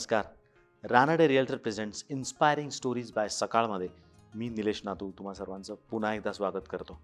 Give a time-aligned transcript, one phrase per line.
[0.00, 0.24] नमस्कार.
[0.90, 3.88] Ranade realtor presents inspiring stories by सकाळमध्ये
[4.34, 7.00] मी निलेश नातू तुम्हा सर्वांचं पुन्हा एकदा स्वागत करतो.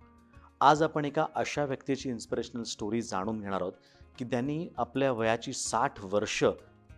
[0.60, 3.72] आज आपण एका अशा व्यक्तीची इन्स्पिरेशनल स्टोरी जाणून घेणार आहोत
[4.18, 6.44] की त्यांनी आपल्या वयाची साठ वर्ष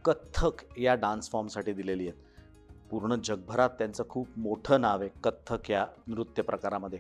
[0.05, 2.21] कथ्थक या डान्स फॉर्मसाठी दिलेली आहेत.
[2.91, 6.99] पूर्ण जगभरात त्यांचं खूप मोठं नाव आहे कथ्थक या नृत्य प्रकारामध्ये.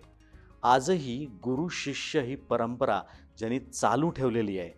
[0.62, 3.02] आजही गुरु शिष्य ही परंपरा
[3.38, 4.70] ज्यांनी चालू ठेवलेली आहे.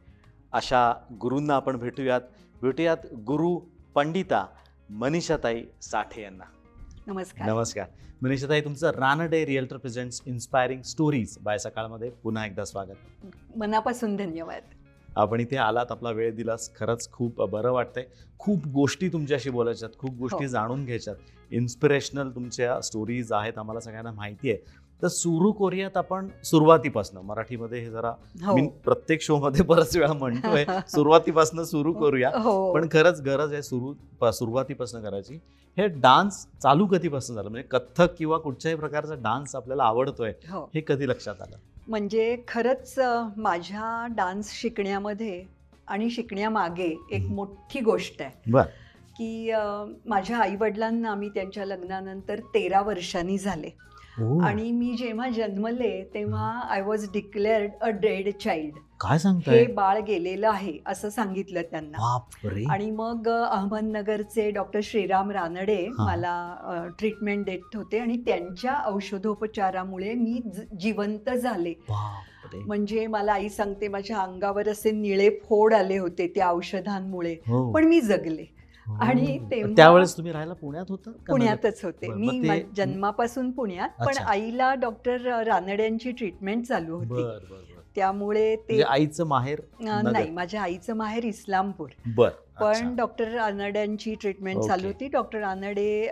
[0.53, 2.21] अशा गुरूंना आपण भेटूयात.
[2.63, 3.61] भेटूयात गुरु
[3.95, 4.47] पंडिता
[4.91, 6.45] मनीषाताई साठे यांना.
[7.07, 7.49] नमस्कार.
[7.49, 7.87] नमस्कार.
[8.23, 13.27] मनीषाताई तुमचं Ranade realtor presents inspiring stories by सकाळमध्ये पुन्हा एकदा स्वागत.
[13.57, 14.63] मनापासून धन्यवाद.
[15.17, 18.05] आपण इथे आलात आपला वेळ दिलास खरंच खूप बरं वाटतंय.
[18.39, 20.51] खूप गोष्टी तुमच्याशी बोलायच्यात खूप गोष्टी हो.
[20.51, 21.17] जाणून घ्यायच्यात.
[21.51, 24.59] इन्स्पिरेशनल तुमच्या स्टोरीज आहेत आम्हाला सगळ्यांना माहिती आहे.
[25.03, 27.25] तर सुरू करूयात आपण सुरुवातीपासून.
[27.25, 28.13] मराठीमध्ये हे जरा
[28.45, 28.55] हो.
[28.55, 32.31] मी प्रत्येक शो मध्ये बऱ्याच वेळा म्हणतोय सुरुवातीपासून सुरू करूया.
[32.39, 32.73] हो.
[32.75, 33.95] पण खरंच गरज आहे सुरू
[34.33, 35.39] सुरुवातीपासून करायची.
[35.77, 37.49] हे डान्स चालू कधीपासून झालं?
[37.51, 40.71] म्हणजे कथ्थक किंवा कुठच्याही प्रकारचा डान्स आपल्याला आवडतोय हो.
[40.75, 41.57] हे कधी लक्षात आलं?
[41.89, 42.95] म्हणजे खरंच
[43.37, 45.45] माझ्या डान्स शिकण्यामध्ये
[45.89, 47.27] आणि शिकण्यामागे एक.
[47.29, 48.51] मोठी गोष्ट आहे.
[48.51, 48.63] बर.
[49.19, 49.53] की
[50.07, 53.71] माझ्या आईवडिलांना मी त्यांच्या लग्नानंतर तेरा वर्षांनी झाले.
[54.45, 60.01] आणि मी जेव्हा जन्मले तेव्हा I was declared a dead child काय हे सांगताय बाळ
[60.01, 61.99] गेलेलं आहे असं सांगितलं त्यांना.
[62.71, 66.05] आणि मग अहमदनगरचे डॉक्टर श्रीराम रानडे हा.
[66.05, 66.57] मला
[66.99, 70.41] ट्रीटमेंट देत होते आणि त्यांच्या औषधोपचारामुळे मी
[70.81, 71.75] जिवंत झाले.
[72.67, 77.37] म्हणजे मला आई सांगते माझ्या अंगावर असे निळे फोड आले होते त्या औषधांमुळे.
[77.47, 77.73] हो.
[77.73, 78.43] पण मी जगले.
[78.43, 78.60] हो.
[79.01, 84.19] आणि तेव्हा- त्यावेळेस तुम्ही राहायला पुण्यात होता पुण्यातच होते मी जन्मापासून पुण्यात पण.
[84.19, 86.99] आईला डॉक्टर रानड्यांची ट्रीटमेंट चालू?
[86.99, 87.49] होती
[87.97, 89.61] त्यामुळे ते म्हणजे आईचं माहेर.
[89.81, 92.29] नाही माझ्या आईचं माहेर इस्लामपूर बर
[92.61, 94.87] पण डॉक्टर रानड्यांची ट्रीटमेंट चालू.
[94.87, 96.11] होती डॉक्टर रानडे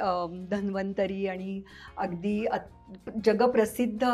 [0.51, 1.61] धन्वंतरी आणि
[1.97, 2.45] अगदी
[3.25, 4.05] जगप्रसिद्ध.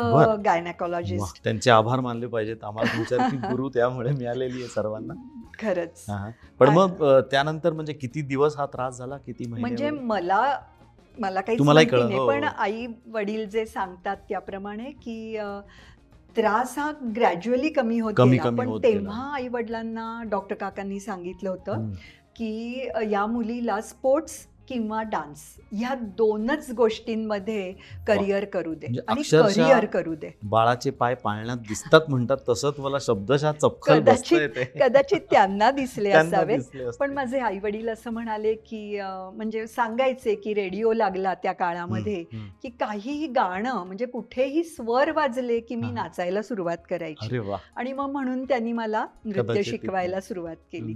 [0.45, 2.91] गायनाकॉलॉजिस्ट त्यांचे आभार मानले पाहिजेत आम्हाला
[3.55, 5.13] गुरु त्यामुळे मिळालेली आहे सर्वांना
[5.59, 6.05] खरंच.
[6.59, 9.89] पण मग त्यानंतर म्हणजे किती दिवस हा त्रास झाला किती महिने म्हणजे?
[9.89, 10.59] मला
[11.17, 11.57] मला काही
[12.13, 12.49] हो, पण हो.
[12.57, 15.37] आई वडील जे सांगतात त्याप्रमाणे की
[16.37, 18.77] त्रास हा ग्रॅज्युअली कमी होत गेला पण.
[18.77, 21.91] तेव्हा आई वडिलांना डॉक्टर काकांनी सांगितलं होतं.
[22.35, 27.73] की या मुलीला स्पोर्ट्स किंवा डान्स ह्या दोनच गोष्टींमध्ये
[28.07, 32.97] करिअर करू दे म्हणजे आणि करिअर करू दे बाळाचे पाय पाळण्यात दिसतात म्हणतात तसं मला
[33.01, 34.59] शब्दशः चपखल कदाचित-.
[34.81, 36.57] कदाचित त्यांना दिसले असावे.
[36.99, 42.23] पण माझे आई वडील असं म्हणाले की म्हणजे सांगायचे की रेडिओ लागला त्या काळामध्ये.
[42.63, 45.91] की काहीही गाणं म्हणजे कुठेही स्वर वाजले की मी.
[45.95, 47.39] नाचायला सुरुवात करायची
[47.75, 50.93] आणि मग म्हणून त्यांनी मला नृत्य शिकवायला सुरुवात केली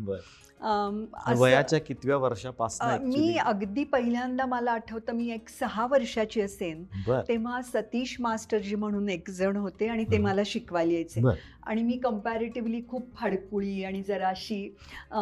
[0.62, 6.84] वयाच्या कितव्या वर्षापासून मी अगदी पहिल्यांदा मला आठवतं मी एक सहा वर्षाची असेन
[7.28, 10.18] तेव्हा सतीश मास्टरजी म्हणून एक जण होते आणि ते.
[10.18, 11.22] मला शिकवायला यायचे.
[11.64, 14.76] आणि मी कम्पॅरेटिव्हली खूप हडकुळी आणि जरा अशी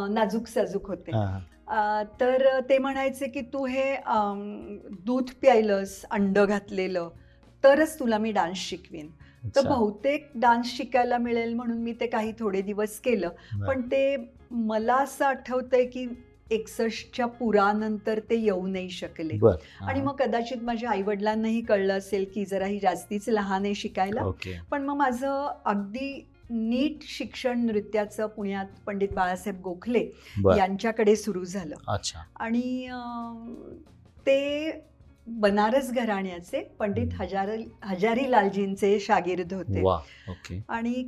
[0.09, 1.11] नाजूक साजूक होते
[2.19, 3.95] तर ते म्हणायचे की तू हे
[5.05, 7.09] दूध प्यायलंस अंड घातलेलं
[7.63, 9.07] तरच तुला मी डान्स शिकवीन
[9.55, 9.67] तर.
[9.67, 13.29] बहुतेक डान्स शिकायला मिळेल म्हणून मी ते काही थोडे दिवस केलं.
[13.67, 14.15] पण ते
[14.52, 16.08] मला असं आठवतंय की
[16.52, 19.38] एकसष्टच्या पुरानंतर ते येऊ नाही शकले.
[19.81, 24.22] आणि मग कदाचित माझ्या आईवडिलांनाही कळलं असेल की जरा ही जास्तीच लहान आहे शिकायला.
[24.72, 30.03] पण मग माझं अगदी नीट शिक्षण नृत्याचं पुण्यात पंडित बाळासाहेब गोखले
[30.58, 31.75] यांच्याकडे सुरू झालं.
[32.35, 32.88] आणि
[34.28, 34.69] ते
[35.27, 37.49] बनारस घराण्याचे पंडित हजार
[37.83, 39.83] हजारी लालजींचे शागिर्द होते.
[40.69, 41.03] आणि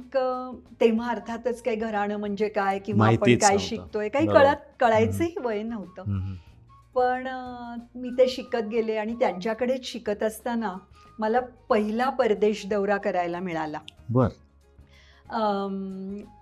[0.81, 3.58] तेव्हा अर्थातच काही घराणं म्हणजे काय किंवा आपण काय.
[3.59, 4.28] शिकतोय काही.
[4.28, 6.35] कळत कळायचंही वय नव्हतं.
[6.96, 7.28] पण
[7.96, 10.73] मी ते शिकत गेले आणि त्यांच्याकडेच शिकत असताना
[11.20, 11.40] मला
[11.70, 13.79] पहिला परदेश दौरा करायला मिळाला.
[14.09, 14.28] बर.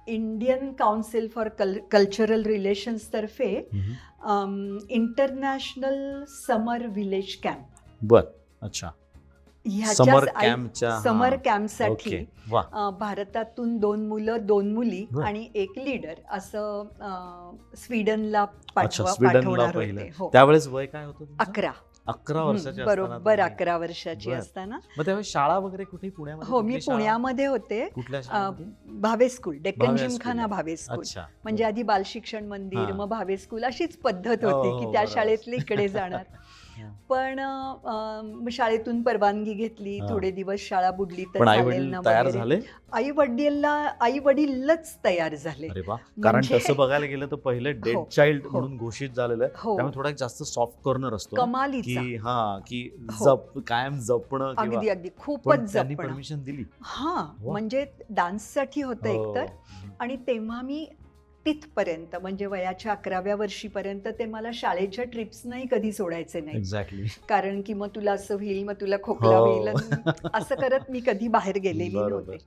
[0.07, 4.78] इंडियन काउन्सिल फॉर कल कल्चरल रिलेशन्स तर्फे हम्म.
[4.89, 8.24] इंटरनॅशनल समर विलेज कॅम्प बर
[8.62, 8.92] अच्छा
[9.95, 10.25] समर
[11.04, 11.36] समर.
[11.45, 12.18] कॅम्पसाठी
[13.00, 15.06] भारतातून दोन मुलं दोन मुली.
[15.24, 16.83] आणि एक लीडर असं
[17.78, 18.45] स्वीडनला
[18.75, 21.25] पाठवणार होते हो त्यावेळेस वय काय होतं?
[21.40, 21.72] अकरा
[22.07, 24.31] अकरा वर्षाचे बरोबर अकरा वर्षाची.
[24.31, 26.77] असताना मग त्यावेळेस शाळा वगैरे कुठे पुण्यामध्ये हो मी?
[26.77, 27.88] पुण्यामध्ये होते?
[29.00, 30.48] भावे स्कूल डेक्कन जिमखाना.
[30.48, 31.04] भावे स्कूल
[31.44, 32.92] म्हणजे आधी बालशिक्षण मंदिर.
[32.92, 35.04] मग भावे स्कूल अशीच पद्धत होती हो, की त्या.
[35.07, 36.24] शाळेतले इकडे जाणार.
[37.10, 37.40] पण
[38.52, 40.00] शाळेतून परवानगी घेतली.
[40.00, 41.46] थोडे दिवस शाळा बुडली तर
[42.06, 42.30] तयार.
[42.30, 42.60] झाले?
[42.94, 43.70] आई वडीलला
[44.02, 45.68] आई वडीलच तयार झाले.
[46.24, 48.50] कारण तसं बघायला गेलं तर पहिलं डेड हो, चाइल्ड हो.
[48.52, 49.54] म्हणून घोषित झालेलं आहे.
[49.56, 49.76] हो.
[49.76, 51.36] त्यामुळे थोडा जास्त सॉफ्ट कॉर्नर असतो.
[51.36, 52.02] कमालीचा.
[52.02, 52.90] की हा की.
[53.20, 55.10] जप कायम जपणं अगदी अगदी.
[55.18, 55.96] खूपच जपणं.
[55.96, 56.64] परमिशन दिली.
[56.82, 57.34] हा.
[57.40, 59.10] म्हणजे डान्ससाठी होतं.
[59.10, 59.46] एकतर.
[60.00, 60.88] आणि तेव्हा मी
[61.48, 67.62] तिथपर्यंत म्हणजे वयाच्या अकराव्या वर्षीपर्यंत ते मला शाळेच्या ट्रिप्स नाही कधी सोडायचे नाही एक्झॅक्टली कारण
[67.62, 69.46] की मग तुला असं होईल मग तुला खोकला हो.
[69.46, 70.02] होईल आणि
[70.34, 72.38] असं करत मी कधी बाहेर गेलेली नव्हते.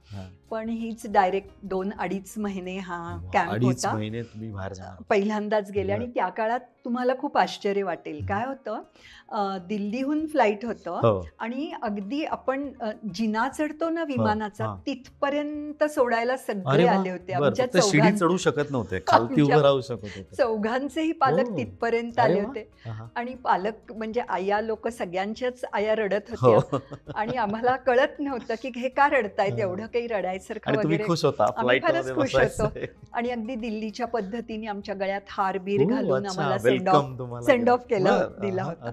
[0.50, 2.98] पण हीच डायरेक्ट दोन अडीच महिने हा
[3.32, 6.06] कॅम्प होता महिने तुम्ही बाहेर जाणार पहिल्यांदाच गेले आणि.
[6.14, 8.82] त्या काळात तुम्हाला खूप आश्चर्य वाटेल काय होतं
[9.66, 12.68] दिल्लीहून फ्लाईट होतं हो आणि अगदी आपण
[13.14, 14.74] जिना चढतो ना विमानाचा हा.
[14.86, 17.66] तिथपर्यंत सोडायला सगळे आले होते आमच्या
[18.12, 18.98] चढू शकत नव्हते
[20.36, 21.56] चौघांचेही पालक हो.
[21.56, 22.40] तिथपर्यंत आले.
[22.40, 22.68] होते.
[23.16, 26.78] आणि पालक म्हणजे आया लोक सगळ्यांच्याच आया रडत होत्या
[27.14, 29.58] आणि आम्हाला कळत नव्हतं की हे का रडतायत.
[29.60, 32.68] एवढं काही रडायसारखं वगैरे खुश होता आम्ही फारच खुश होतो.
[33.12, 38.28] आणि अगदी दिल्लीच्या पद्धतीने आमच्या गळ्यात हार बीर घालून आम्हाला सेंड ऑफ तुम्हाला send केलं.
[38.40, 38.90] दिला हा, होता.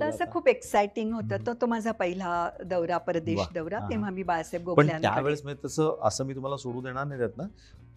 [0.00, 0.24] तर असं.
[0.32, 1.36] खूप एक्साइटिंग होतं.
[1.46, 3.40] तो तो माझा पहिला दौरा परदेश.
[3.54, 7.36] दौरा हा, तेव्हा मी बाळासाहेब गोखल्यांकडे त्यावेळेस तसं असं मी तुम्हाला सोडू देणार नाही त्यात
[7.36, 7.42] ना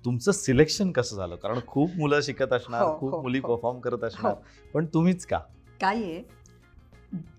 [0.05, 3.55] तुमचं सिलेक्शन कसं झालं कारण खूप मुलं शिकत असणार हो, खूप हो, मुली हो.
[3.55, 4.33] परफॉर्म करत असणार
[4.73, 5.37] पण तुम्हीच का
[5.81, 6.23] काय आहे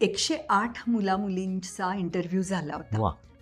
[0.01, 2.97] एकशे आठ मुला मुलींचा इंटरव्ह्यू झाला होता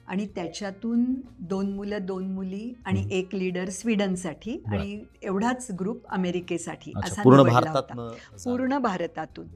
[0.09, 1.05] आणि त्याच्यातून
[1.41, 3.05] दोन मुलं दोन मुली आणि.
[3.11, 4.62] एक लीडर स्वीडनसाठी.
[4.67, 8.09] आणि एवढाच ग्रुप अमेरिकेसाठी असा पूर्ण निवडला होता.
[8.45, 9.47] पूर्ण भारतातून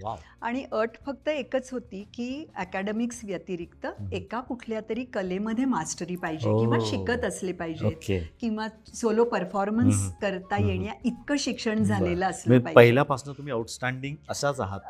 [0.42, 6.78] आणि अट फक्त एकच होती की अकॅडमिक्स व्यतिरिक्त एका कुठल्या तरी कलेमध्ये मास्टरी पाहिजे किंवा.
[6.80, 10.08] शिकत असले पाहिजे किंवा सोलो परफॉर्मन्स.
[10.22, 10.56] करता.
[10.58, 11.76] येण्या इतकं शिक्षण.
[11.78, 14.80] झालेलं असलं म्हणजे पाहिजे पहिल्यापासून तुम्ही आउटस्टँडिंग अशाच आहात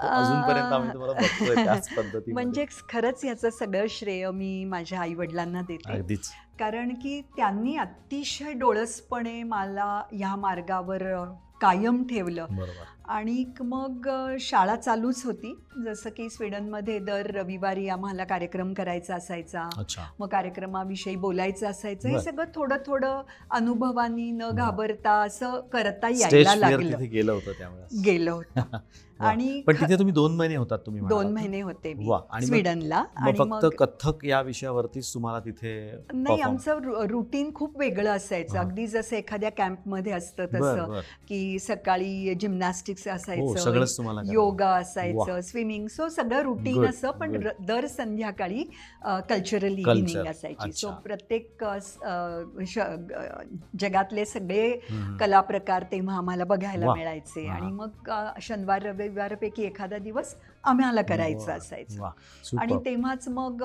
[2.28, 5.92] म्हणजे खरंच याचं सगळं श्रेय मी माझ्या आई वडिलांना देते.
[5.92, 6.28] अगदीच.
[6.58, 12.46] कारण की त्यांनी अतिशय डोळसपणे मला ह्या मार्गावर कायम ठेवलं.
[13.08, 14.08] आणि मग
[14.40, 15.54] शाळा चालूच होती.
[15.84, 19.68] जसं की स्वीडनमध्ये दर रविवारी आम्हाला कार्यक्रम करायचा असायचा.
[19.76, 20.02] अच्छा.
[20.18, 22.08] मग कार्यक्रमाविषयी बोलायचं असायचं.
[22.08, 22.20] हे.
[22.20, 26.98] सगळं थोडं थोडं अनुभवानी न घाबरता असं करता यायला लागलं.
[27.12, 28.60] गेलं होतं गेलं होतं.
[29.20, 31.32] आणि पण तिथे तुम्ही दोन महिने होतात तुम्ही दोन?
[31.32, 31.92] महिने होते
[32.46, 33.04] स्वीडनला.
[33.16, 38.58] आणि फक्त कथ्थक या विषयावरतीच तुम्हाला तिथे नाही आमचं रुटीन खूप वेगळं असायचं.
[38.58, 44.32] अगदी जसं एखाद्या कॅम्पमध्ये असतं तसं की सकाळी जिमनॅस्टिक्स हो असायचं करावं.
[44.32, 48.62] योगा असायचं स्विमिंग सो सगळं रुटीन असं पण दर संध्याकाळी
[49.28, 50.90] कल्चरल इव्हिनिंग असायची सो.
[51.04, 51.64] प्रत्येक
[53.80, 54.70] जगातले सगळे.
[55.20, 56.92] कला प्रकार तेव्हा आम्हाला बघायला.
[56.92, 57.54] मिळायचे हा.
[57.54, 58.10] आणि मग
[58.42, 60.34] शनिवार रविवारपैकी एखादा दिवस
[60.64, 62.04] आम्हाला करायचं असायचं.
[62.58, 62.76] आणि.
[62.84, 63.62] तेव्हाच मग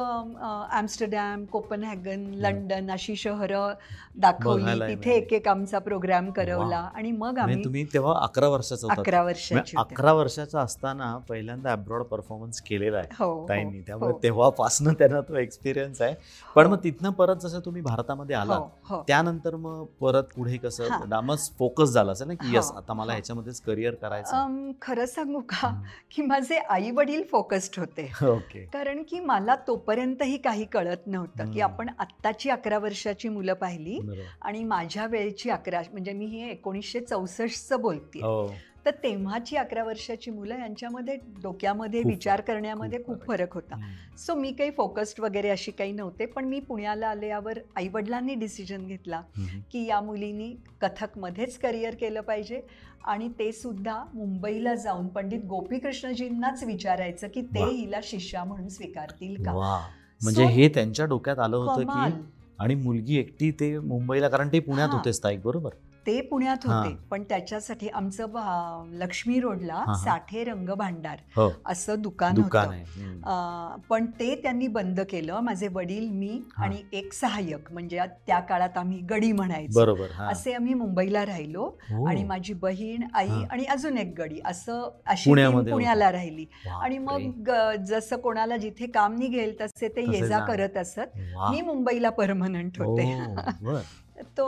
[0.72, 3.74] ॲम्स्टरडॅम कोपनहॅगन लंडन अशी शहरं
[4.16, 4.80] दाखवली.
[4.88, 5.12] तिथे.
[5.14, 6.78] एक एक आमचा प्रोग्राम करवला.
[6.96, 9.78] आणि मग म्हणजे आम्ही तुम्ही तेव्हा अकरा वर्षाचा अकरा वर्षाची म्हणजे.
[9.80, 13.82] अकरा वर्षाचा असताना पहिल्यांदा अब्रॉड परफॉर्मन्स केलेला आहे हो हो, ताईंनी.
[13.82, 14.20] त्यामुळे हो.
[14.24, 16.16] तेव्हापासून त्यांना तो एक्सपिरियन्स आहे.
[16.56, 18.60] पण मग तिथनं परत जसं तुम्ही भारतामध्ये आला
[19.08, 20.88] त्यानंतर मग परत पुढे कसं.
[21.10, 23.12] डामस फोकस झाला असेल ना की यस आता मला.
[23.14, 25.70] ह्याच्यामध्येच करिअर करायचं खरं सांगू का
[26.12, 28.06] की माझे आई वडील फोकस्ड होते
[28.74, 31.62] कारण की मला तोपर्यंतही काही कळत नव्हतं की.
[31.62, 34.00] आपण आत्ताची अकरा वर्षाची मुलं पाहिली
[34.42, 38.48] आणि माझ्या वेळची अकरा म्हणजे मी हे एकोणीसशे चौसष्टचं बोलते हो
[38.86, 43.54] तर तेव्हाची अकरा वर्षाची मुलं यांच्यामध्ये डोक्यामध्ये विचार करण्यामध्ये खूप फरक.
[43.54, 43.76] होता.
[44.18, 49.22] सो मी काही फोकस्ड वगैरे अशी काही नव्हते पण मी पुण्याला आल्यावर आईवडिलांनी डिसिजन घेतला.
[49.72, 52.62] की या मुलीनी कथकमध्येच करिअर केलं पाहिजे
[53.04, 57.64] आणि ते सुद्धा मुंबईला जाऊन पंडित गोपीकृष्णजींनाच विचारायचं की ते.
[57.66, 59.52] हिला शिष्या म्हणून स्वीकारतील का
[60.22, 62.22] म्हणजे हे त्यांच्या डोक्यात आलं होतं की
[62.60, 64.90] आणि मुलगी एकटी ते मुंबईला कारण ते पुण्यात.
[64.92, 65.70] होते स्थायिक बरोबर
[66.08, 66.96] ते पुण्यात होते हा.
[67.12, 69.94] पण त्याच्यासाठी आमचं लक्ष्मी रोडला हा, हा.
[69.94, 76.42] साठे रंग भांडार हो असं दुकान होतं पण ते त्यांनी बंद केलं माझे वडील मी
[76.54, 76.64] हा.
[76.64, 82.06] आणि एक सहाय्यक म्हणजे त्या काळात आम्ही गडी म्हणायचो हा असे आम्ही मुंबईला राहिलो हो.
[82.06, 83.42] आणि माझी बहीण आई हा.
[83.52, 86.46] आणि अजून एक गडी असं अशी पुण्याला राहिली.
[86.82, 87.50] आणि मग
[87.86, 90.40] जसं कोणाला जिथे काम निघेल तसे ते ये जा.
[90.40, 91.18] करत असत.
[91.50, 93.12] मी मुंबईला परमनंट होते
[93.62, 93.80] बर.
[94.38, 94.46] तो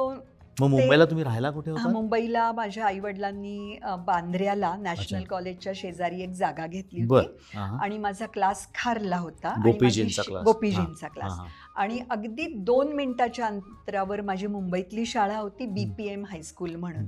[0.59, 5.23] मग मुंबईला तुम्ही राहायला कुठे होता मुंबईला माझ्या आई वडिलांनी बांद्र्याला नॅशनल.
[5.23, 7.57] कॉलेजच्या शेजारी एक जागा घेतली होती.
[7.57, 10.21] आणि माझा क्लास खारला होता गोपीजींचा.
[10.43, 11.39] गोपीजींचा क्लास.
[11.75, 17.05] आणि अगदी दोन मिनिटाच्या अंतरावर माझी मुंबईतली शाळा होती बीपीएम हायस्कूल म्हणून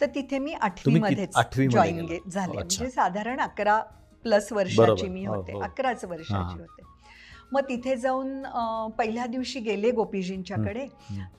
[0.00, 2.06] तर तिथे मी आठवीमध्येच जॉईन.
[2.28, 2.52] झाले.
[2.52, 3.80] म्हणजे साधारण अकरा
[4.24, 5.08] प्लस वर्षाची.
[5.08, 5.60] मी हो, होते हो.
[5.60, 6.04] अकराच.
[6.04, 6.82] वर्षाची होते
[7.52, 8.42] मग तिथे जाऊन
[8.98, 10.86] पहिल्या दिवशी गेले गोपीजींच्याकडे.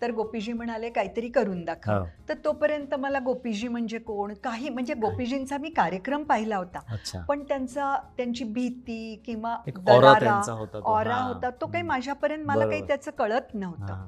[0.02, 2.06] तर गोपीजी म्हणाले काहीतरी करून दाखव हो.
[2.30, 6.80] तर तोपर्यंत मला गोपीजी म्हणजे कोण काही म्हणजे गोपीजींचा मी कार्यक्रम पाहिला होता
[7.28, 9.56] पण त्यांचा त्यांची भीती किंवा
[10.86, 11.66] ऑरा होता तो.
[11.68, 11.84] काही.
[11.84, 12.82] माझ्यापर्यंत मला काही.
[12.88, 14.08] त्याचं कळत नव्हतं.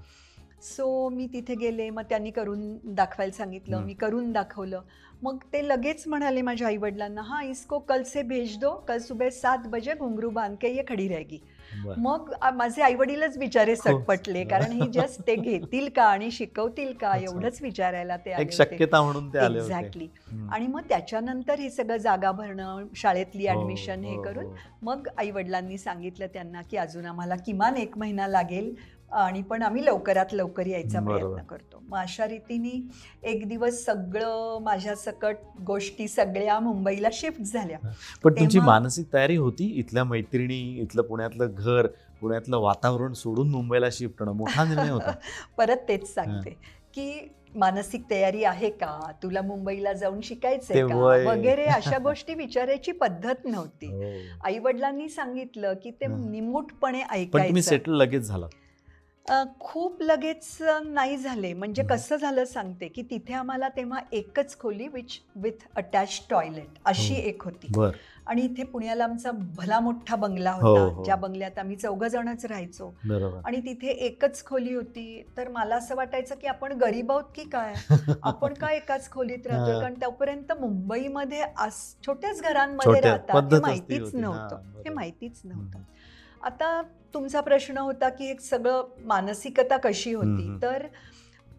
[0.63, 3.81] सो मी तिथे गेले मग त्यांनी करून दाखवायला सांगितलं.
[3.84, 4.81] मी करून दाखवलं
[5.24, 9.29] मग ते लगेच म्हणाले माझ्या आई वडिलांना हा इसको कल से भेज दो कल सुबह
[9.31, 11.39] सात बजे घुंगरू बांध के ये खडी रहेगी.
[11.98, 13.82] मग माझे आई वडीलच बिचारे हो.
[13.82, 17.16] सटपटले कारण ही जस्ट ते घेतील का आणि शिकवतील का.
[17.18, 20.08] एवढंच विचारायला ते एक शक्यता म्हणून ते आले होते एक्झॅक्टली.
[20.51, 24.56] आणि मग त्याच्यानंतर हे सगळं जागा भरणं शाळेतली हो, ऍडमिशन हे हो, करून हो.
[24.82, 28.74] मग आई वडिलांनी सांगितलं त्यांना की अजून आम्हाला किमान एक महिना लागेल
[29.12, 31.00] आणि पण आम्ही लवकरात लवकर यायचा.
[31.00, 31.84] प्रयत्न करतो.
[31.89, 32.88] मग अशा रीतीने
[33.24, 37.77] एक दिवस सगळं माझ्या सकट गोष्टी सगळ्या मुंबईला शिफ्ट झाल्या.
[38.24, 39.65] पण तुमची मानसिक तयारी होती?
[39.65, 41.88] इथल्या मैत्रिणी इथलं पुण्यातलं घर
[42.22, 45.12] पुण्यातलं वातावरण सोडून मुंबईला शिफ्ट होणं मोठा निर्णय होता.
[45.58, 46.50] परत तेच सांगते
[46.94, 49.12] की मानसिक तयारी आहे का?
[49.24, 50.96] तुला मुंबईला जाऊन शिकायचंय का.
[51.32, 53.88] वगैरे अशा गोष्टी विचारायची पद्धत नव्हती.
[53.88, 54.38] हो.
[54.44, 56.08] आई वडिलांनी सांगितलं की ते.
[56.08, 57.60] निमूटपणे ऐकायचं.
[57.60, 58.46] सेटल लगेच झाला
[59.62, 61.84] खूप लगेच नाही झाले म्हणजे.
[61.84, 67.22] कसं झालं सांगते की तिथे आम्हाला तेव्हा एकच खोली विच विथ अटॅच टॉयलेट अशी हो.
[67.22, 67.72] एक होती
[68.28, 71.04] आणि इथे पुण्याला आमचा भला मोठा बंगला हो, होता हो.
[71.04, 72.92] ज्या बंगल्यात आम्ही चौघ जणच राहायचो
[73.46, 77.74] आणि तिथे एकच खोली होती तर मला असं वाटायचं की आपण गरीब आहोत की काय
[78.24, 79.80] आपण काय एकाच खोलीत राहतोय हा.
[79.82, 81.44] कारण तोपर्यंत मुंबईमध्ये
[82.06, 84.18] छोट्याच घरांमध्ये राहतात हे माहितीच होती.
[84.18, 84.90] नव्हतं हे.
[84.90, 85.80] माहितीच नव्हतं.
[86.43, 86.81] आता
[87.13, 90.57] तुमचा प्रश्न होता की एक सगळं मानसिकता कशी होती.
[90.62, 90.86] तर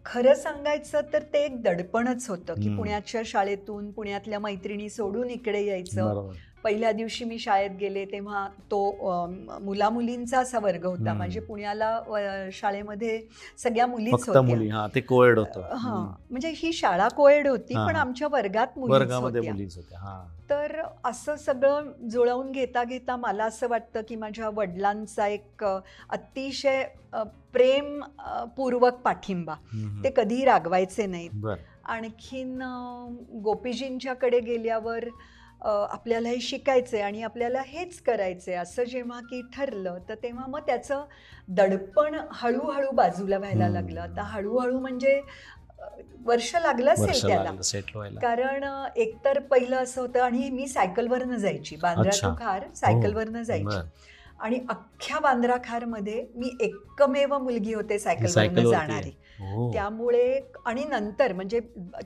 [0.05, 2.75] खरं सांगायचं तर ते एक दडपणच होतं की.
[2.77, 6.31] पुण्याच्या शाळेतून पुण्यातल्या मैत्रिणी सोडून इकडे यायचं
[6.63, 8.81] पहिल्या दिवशी मी शाळेत गेले तेव्हा तो
[9.61, 11.13] मुलामुलींचा असा वर्ग होता.
[11.13, 11.99] म्हणजे पुण्याला
[12.53, 13.21] शाळेमध्ये
[13.57, 14.41] सगळ्या मुलीच होत्या.
[14.41, 15.61] मुली हा ते कोएड होतं.
[15.75, 15.95] हा.
[16.29, 17.75] म्हणजे ही शाळा कोएड होती.
[17.87, 19.99] पण आमच्या वर्गात मुलीच वर्गामध्ये होत्या.
[19.99, 20.23] हा.
[20.49, 25.63] तर असं सगळं जुळवून घेता घेता मला असं वाटतं की माझ्या वडिलांचा एक
[26.09, 29.55] अतिशय अ, प्रेम अ, पूर्वक पाठिंबा.
[30.03, 31.29] ते कधीही रागवायचे नाहीत.
[31.85, 32.61] आणखीन
[33.43, 35.05] गोपीजींच्याकडे गेल्यावर
[35.63, 40.59] अ, आपल्याला हे शिकायचंय आणि आपल्याला हेच करायचंय असं जेव्हा की ठरलं तर तेव्हा मग
[40.59, 41.03] त्याचं
[41.47, 43.67] दडपण हळूहळू बाजूला व्हायला.
[43.69, 45.21] लागलं आता हळूहळू म्हणजे
[46.25, 47.43] वर्ष लागलं असेल त्याला
[48.21, 48.63] कारण
[48.95, 52.03] एकतर पहिलं असं होतं आणि मी सायकलवरनं जायची बांद्रा.
[52.03, 53.65] टू खार सायकलवरनं जायची.
[54.39, 58.29] आणि अख्ख्या बांद्रा खारमध्ये मी एकमेव मुलगी होते सायकलवरनं
[58.71, 59.22] जाणारी हो.
[59.73, 61.59] त्यामुळे आणि नंतर म्हणजे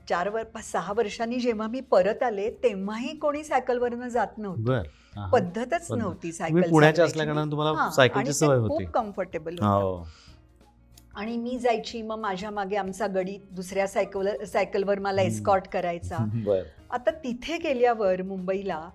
[0.10, 4.82] चार वर सहा वर्षांनी जेव्हा मी परत आले तेव्हाही कोणी सायकलवरनं जात नव्हतं
[5.16, 5.28] हा.
[5.30, 5.98] पद्धतच पद्धत.
[5.98, 7.30] नव्हती सायकल पुण्याच्या चालवायची.
[7.32, 10.04] असल्या तुम्हाला हां, सायकलची सवय होती खूप कम्फर्टेबल हो
[11.16, 15.22] आणि मी जायची मग माझ्या मागे आमचा गडी दुसऱ्या सायकल सायकलवर मला.
[15.22, 16.18] एस्कॉट करायचा
[16.92, 18.90] आता तिथे गेल्यावर मुंबईला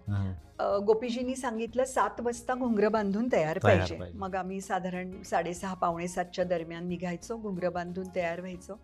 [0.87, 3.99] गोपीजींनी सांगितलं सात वाजता घुंगरं बांधून तयार पाहिजे.
[4.15, 8.79] मग आम्ही साधारण साडेसहा पावणे सातच्या दरम्यान निघायचो घुंगरं बांधून तयार व्हायचो.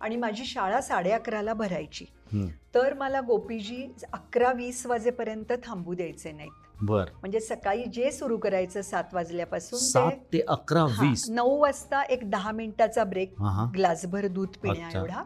[0.00, 2.04] आणि माझी शाळा साडे अकराला भरायची.
[2.74, 8.82] तर मला गोपीजी अकरा वीस वाजेपर्यंत थांबू द्यायचे नाहीत बर म्हणजे सकाळी जे सुरू करायचं
[8.82, 13.34] सात वाजल्यापासून सात ते अकरा वीस नऊ वाजता एक दहा मिनिटाचा ब्रेक.
[13.74, 14.88] ग्लासभर दूध पिण्या.
[14.94, 15.22] एवढा.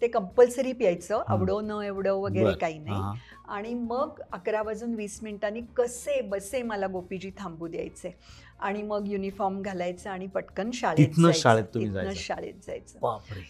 [0.00, 2.52] ते कंपल्सरी प्यायचं आवडो न एवढं वगैरे.
[2.52, 8.14] काही नाही आणि मग अकरा वाजून वीस मिनिटांनी कसे बसे मला गोपीजी थांबू द्यायचे
[8.60, 11.08] आणि मग युनिफॉर्म घालायचं आणि पटकन शाळेत.
[11.34, 12.16] शाळेत.
[12.16, 12.98] शाळेत जायचं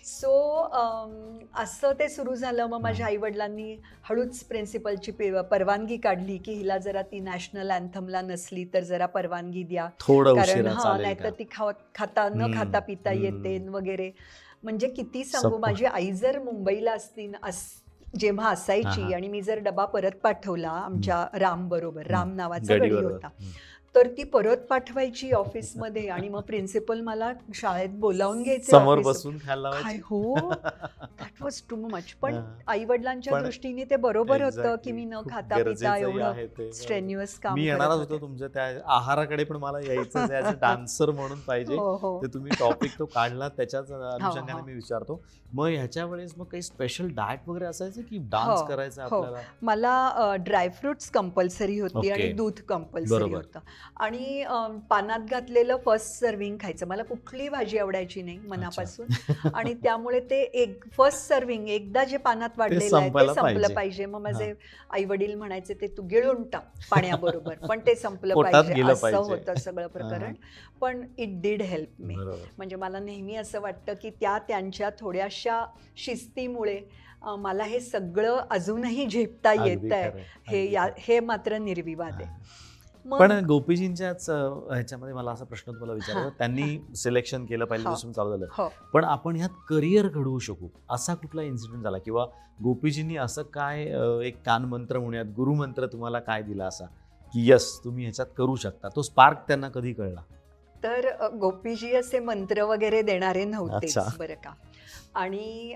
[0.04, 0.32] सो
[1.54, 5.12] असं ते सुरू झालं मग माझ्या आई वडिलांनी हळूच प्रिन्सिपलची
[5.50, 10.66] परवानगी काढली की हिला जरा ती नॅशनल अँथमला नसली तर जरा परवानगी द्या थोडं कारण
[10.66, 11.30] हा नाहीतर?
[11.30, 11.44] ती
[11.94, 13.12] खाता न खाता पिता.
[13.12, 14.10] येते वगैरे
[14.62, 15.58] म्हणजे किती सांगू.
[15.58, 17.30] माझी आई जर मुंबईला असती
[18.18, 19.12] जेव्हा असायची.
[19.14, 23.28] आणि मी जर डबा परत पाठवला आमच्या राम बरोबर राम नावाचा गडी होता
[23.94, 29.36] तर ती परत पाठवायची ऑफिसमध्ये आणि मग प्रिन्सिपल मला शाळेत बोलावून घ्यायचे समोर बसून?
[30.04, 32.36] हो दॅट वॉज टू मच पण.
[32.66, 34.76] आई वडिलांच्या दृष्टीने ते बरोबर होतं.
[34.84, 36.70] की मी न खाता पिता एवढं.
[36.72, 38.20] स्ट्रेन्युअस काम मी येणारच होते.
[38.20, 38.64] तुमच्या त्या
[38.96, 43.90] आहाराकडे पण मला यायचं डान्सर म्हणून पाहिजे हो हो ते तुम्ही टॉपिक तो काढला त्याच्याच
[43.92, 44.66] अनुषंगाने हो.
[44.66, 49.02] मी विचारतो मग ह्याच्या वेळेस मग काही स्पेशल डाएट वगैरे असायचं की डान्स करायचा.
[49.04, 52.10] आपल्याला मला ड्रायफ्रुट्स कंपल्सरी होती.
[52.10, 53.34] आणि दूध कंपल्सरी.
[53.34, 53.58] होतं
[53.96, 54.44] आणि
[54.90, 56.86] पानात घातलेलं फर्स्ट सर्विंग खायचं.
[56.86, 59.06] मला कुठली भाजी आवडायची नाही मनापासून.
[59.54, 64.06] आणि त्यामुळे ते एक फर्स्ट सर्विंग एकदा जे पानात वाढलेलं आहे ते संपलं पाहिजे.
[64.06, 64.52] मग माझे
[64.90, 67.54] आई वडील म्हणायचे ते तू गिळून टाक पाण्याबरोबर.
[67.68, 68.72] पण ते संपलं पाहिजे.
[68.92, 69.16] असं.
[69.16, 70.32] होतं सगळं प्रकरण.
[70.80, 72.14] पण इट डीड हेल्प मी
[72.58, 75.64] म्हणजे मला नेहमी असं वाटतं की त्या त्यांच्या थोड्याशा
[75.96, 76.80] शिस्तीमुळे
[77.38, 80.10] मला हे सगळं अजूनही झेपता येत आहे.
[80.48, 80.86] हे या.
[80.98, 82.68] हे मात्र निर्विवाद आहे.
[83.06, 86.34] पण गोपीजींच्याच ह्याच्यामध्ये मला असा प्रश्न तुम्हाला विचारायचा हा.
[86.38, 87.68] त्यांनी सिलेक्शन केलं हा.
[87.70, 88.46] पहिल्यापासून चालू झालं.
[88.50, 88.68] हो.
[88.92, 91.98] पण आपण ह्यात करिअर घडवू शकू असा कुठला इन्सिडेंट झाला?
[91.98, 92.26] किंवा
[92.62, 93.82] गोपीजींनी असं काय
[94.24, 96.84] एक कानमंत्र म्हणूयात गुरुमंत्र तुम्हाला काय दिला असा?
[97.34, 98.88] की यस तुम्ही ह्याच्यात करू शकता.
[98.96, 100.20] तो स्पार्क त्यांना कधी कळला?
[100.82, 101.06] तर
[101.40, 104.16] गोपीजी असे मंत्र वगैरे देणारे नव्हतेच अच्छा.
[104.18, 104.50] बरं का.
[105.14, 105.74] आणि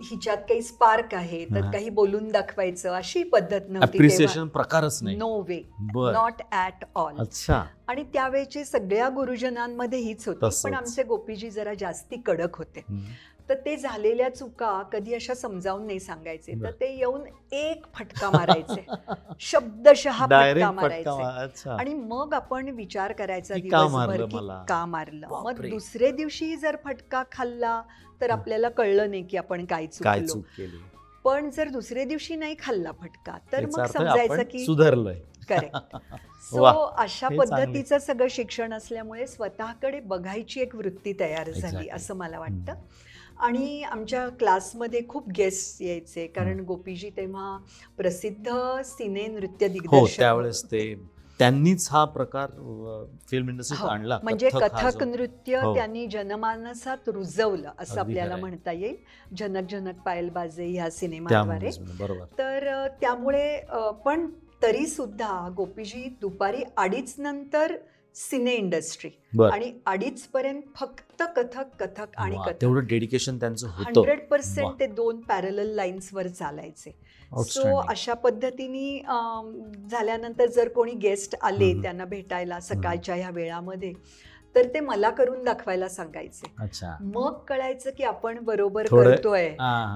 [0.00, 1.70] हिच्यात काही स्पार्क आहे तर.
[1.70, 5.60] काही बोलून दाखवायचं अशी पद्धत नव्हती प्रकारच नाही no way
[5.94, 10.48] not at all अच्छा आणि त्यावेळेचे सगळ्या गुरुजनांमध्ये हीच होती.
[10.64, 12.84] पण आमचे गोपीजी जरा जास्ती कडक होते.
[13.48, 16.70] तर ते झालेल्या चुका कधी अशा समजावून नाही सांगायचे तर.
[16.70, 18.86] ते येऊन एक फटका मारायचे
[19.40, 24.38] शब्दशः फटका मारायचे आणि मग आपण विचार करायचा दिवसभर मारलं की?
[24.68, 25.60] का मारलं मग.
[25.68, 27.80] दुसरे दिवशी जर फटका खाल्ला
[28.24, 30.76] तर आपल्याला कळलं नाही की आपण काय काय चुकलो चूक केली.
[31.24, 35.20] पण जर दुसऱ्या दिवशी नाही खाल्ला फटका तर मग समजायचं की सुधारलोय.
[35.48, 35.96] करेक्ट
[36.42, 36.64] सो
[36.98, 37.38] अशा हे.
[37.38, 41.88] पद्धतीचं सगळं शिक्षण असल्यामुळे स्वतःकडे बघायची एक वृत्ती तयार झाली.
[41.88, 42.74] असं मला वाटतं.
[43.38, 46.60] आणि आमच्या क्लासमध्ये खूप गेस्ट यायचे कारण.
[46.60, 47.58] गोपीजी तेव्हा
[47.96, 48.52] प्रसिद्ध
[48.84, 50.94] सिने नृत्य हो दिग्दर्शक त्यावेळेस ते
[51.38, 52.50] त्यांनीच हा प्रकार
[53.28, 55.74] फिल्म इंडस्ट्रीत हो, आणला म्हणजे कथक नृत्य हो.
[55.74, 58.36] त्यांनी जनमानसात रुजवलं असं आपल्याला.
[58.36, 58.96] म्हणता येईल
[59.36, 61.70] जनक जनक पायल बाजे ह्या सिनेमाद्वारे
[62.38, 63.60] तर त्यामुळे
[64.04, 64.26] पण
[64.62, 67.74] तरी सुद्धा गोपीजी दुपारी अडीच नंतर
[68.14, 69.10] सिने इंडस्ट्री
[69.44, 74.20] आणि अडीच पर्यंत फक्त कथक कथक आणि कथक तेवढं डेडिकेशन त्यांचं होतं हंड्रेड.
[74.28, 76.90] पर्सेंट ते दोन पॅरल लाईन्सवर चालायचे
[77.44, 77.76] सो.
[77.88, 78.98] अशा पद्धतीने
[79.90, 81.72] झाल्यानंतर जर कोणी गेस्ट आले.
[81.82, 83.92] त्यांना भेटायला सकाळच्या ह्या वेळामध्ये
[84.54, 86.52] तर ते मला करून दाखवायला सांगायचे
[87.04, 89.48] मग कळायचं की आपण बरोबर करतोय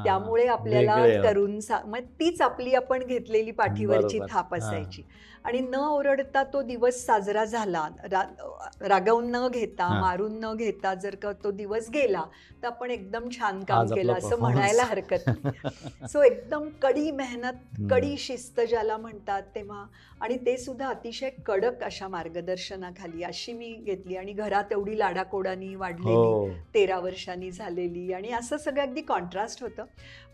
[0.05, 0.97] त्यामुळे आपल्याला.
[1.23, 4.19] करून मग तीच आपली आपण घेतलेली पाठीवरची.
[4.31, 4.55] थाप.
[4.55, 5.03] असायची
[5.49, 7.89] आणि न ओरडता तो दिवस साजरा झाला.
[8.11, 8.43] रा-
[8.81, 10.01] रागावून न घेता.
[10.01, 12.25] मारून न घेता जर का तो दिवस गेला
[12.63, 14.29] तर आपण एकदम छान काम केलं असं.
[14.41, 15.51] म्हणायला हरकत नाही.
[16.09, 17.53] सो एकदम कडी मेहनत.
[17.91, 19.85] कडी शिस्त ज्याला म्हणतात तेव्हा.
[20.21, 24.17] आणि ते सुद्धा अतिशय कडक अशा मार्गदर्शनाखाली अशी मी घेतली.
[24.17, 26.49] आणि घरात एवढी लाडाकोडानी वाढलेली हो.
[26.75, 28.13] तेरा वर्षांनी झालेली.
[28.13, 29.85] आणि असं सगळं अगदी कॉन्ट्रास्ट होतं.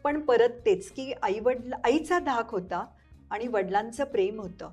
[0.05, 2.87] पण परत तेच की आई वडील आईचा धाक होता
[3.31, 4.70] आणि वडिलांचं प्रेम होतं.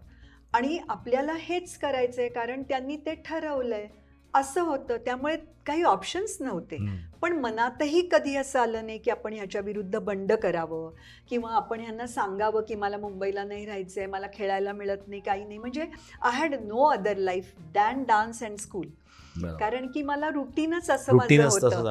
[0.54, 3.88] आणि आपल्याला हेच करायचंय कारण त्यांनी ते ठरवलंय.
[4.34, 4.98] असं होतं.
[4.98, 5.36] त्यामुळे
[5.66, 6.78] काही ऑप्शन्स नव्हते.
[7.22, 10.92] पण मनातही कधी असं आलं नाही की आपण ह्याच्या विरुद्ध बंड करावं?
[11.30, 15.58] किंवा आपण ह्यांना सांगावं की मला मुंबईला नाही राहायचंय मला खेळायला मिळत नाही काही नाही.
[15.58, 15.86] म्हणजे
[16.22, 18.88] I had no other life than dance and school.
[19.58, 21.84] कारण की मला रुटीनच असं माझं होतं.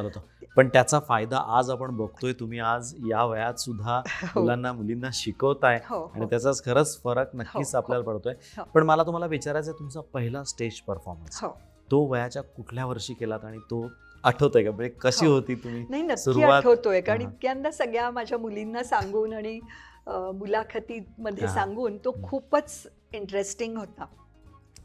[0.60, 5.78] पण त्याचा फायदा आज आपण बघतोय तुम्ही आज या वयात सुद्धा हो, मुलांना मुलींना शिकवताय
[5.88, 6.30] हो, आणि हो.
[6.30, 8.34] त्याचाच खरंच फरक नक्कीच आपल्याला पडतोय.
[8.74, 11.44] पण मला तुम्हाला विचारायचं तुमचा पहिला स्टेज परफॉर्मन्स.
[11.90, 13.90] तो वयाच्या कुठल्या वर्षी केलात आणि तो
[14.24, 15.26] आठवतोय का म्हणजे कशी.
[15.26, 17.22] होती तुम्ही नाही नक्की सुरुवात- आठवतोय कारण.
[17.22, 19.60] इतक्यांदा सगळ्या माझ्या मुलींना सांगून आणि
[20.08, 21.48] मुलाखतीमध्ये.
[21.48, 22.12] सांगून तो.
[22.22, 24.06] खूपच इंटरेस्टिंग होता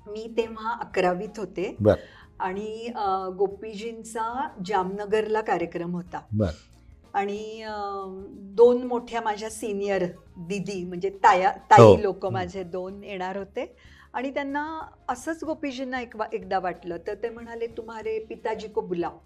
[0.08, 1.94] मी तेव्हा अकरावीत होते बर.
[2.40, 2.90] आणि
[3.38, 6.22] गोपीजींचा जामनगरला कार्यक्रम होता.
[7.14, 7.64] आणि
[8.56, 10.06] दोन मोठ्या माझ्या सिनियर
[10.48, 11.96] दिदी म्हणजे ताया ताई हो.
[11.98, 12.26] लोक.
[12.26, 13.66] माझे दोन येणार होते
[14.14, 14.66] आणि त्यांना
[15.10, 19.18] असंच गोपीजींना एक एकदा वाटलं तर ते म्हणाले तुम्हारे पिताजी को बुलाव.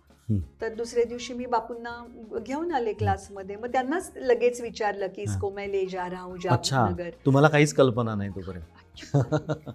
[0.61, 1.91] तर दुसऱ्या दिवशी मी बापूंना
[2.39, 5.21] घेऊन आले क्लासमध्ये मग त्यांनाच लगेच विचारलं की.
[5.21, 8.78] इसको मैं ले जा रहा हूँ जामनगर तुम्हाला काहीच कल्पना नाही तोपर्यंत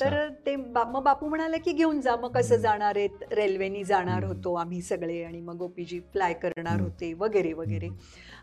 [0.00, 2.56] तर ते बा- मग बापू म्हणाले की घेऊन जा मग कसं.
[2.56, 4.24] जाणार आहेत रेल्वेनी जाणार.
[4.24, 6.80] होतो आम्ही सगळे आणि मग गोपीजी फ्लाय करणार.
[6.80, 7.88] होते वगैरे वगैरे.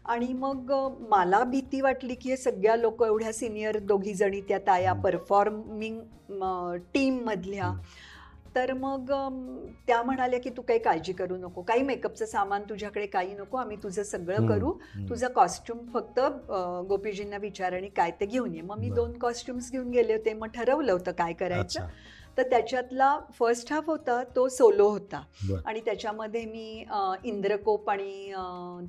[0.06, 0.74] आणि मग
[1.10, 4.94] मला भीती वाटली की हे सगळ्या लोक एवढ्या सिनियर दोघी जणी त्या ताया.
[4.94, 6.02] परफॉर्मिंग
[6.94, 7.74] टीम मधल्या.
[8.58, 9.12] तर मग
[9.88, 13.78] त्या म्हणाल्या की तू काही काळजी करू नको काही मेकअपचं सामान तुझ्याकडे काही नको आम्ही
[13.84, 14.48] तुझं सगळं.
[14.48, 14.72] करू.
[15.10, 16.20] तुझा कॉस्ट्युम फक्त
[16.90, 18.90] गोपीजींना विचार आणि काय ते घेऊन ये मग मी.
[18.90, 21.88] दोन कॉस्ट्युम्स घेऊन गेले होते मग ठरवलं होतं काय करायचं
[22.38, 25.22] तर त्याच्यातला फर्स्ट हाफ होता तो सोलो होता.
[25.66, 26.86] आणि त्याच्यामध्ये मी
[27.24, 28.32] इंद्रकोप आणि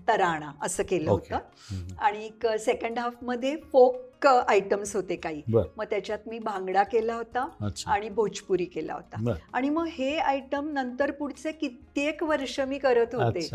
[0.09, 1.11] तराणा असं केलं.
[1.11, 1.94] होतं.
[1.98, 5.42] आणि सेकंड हाफमध्ये फोक आयटम्स होते काही.
[5.48, 7.46] मग त्याच्यात मी भांगडा केला होता
[7.87, 9.35] आणि भोजपुरी केला होता.
[9.52, 13.48] आणि मग हे आयटम नंतर पुढचे कित्येक वर्ष मी करत होते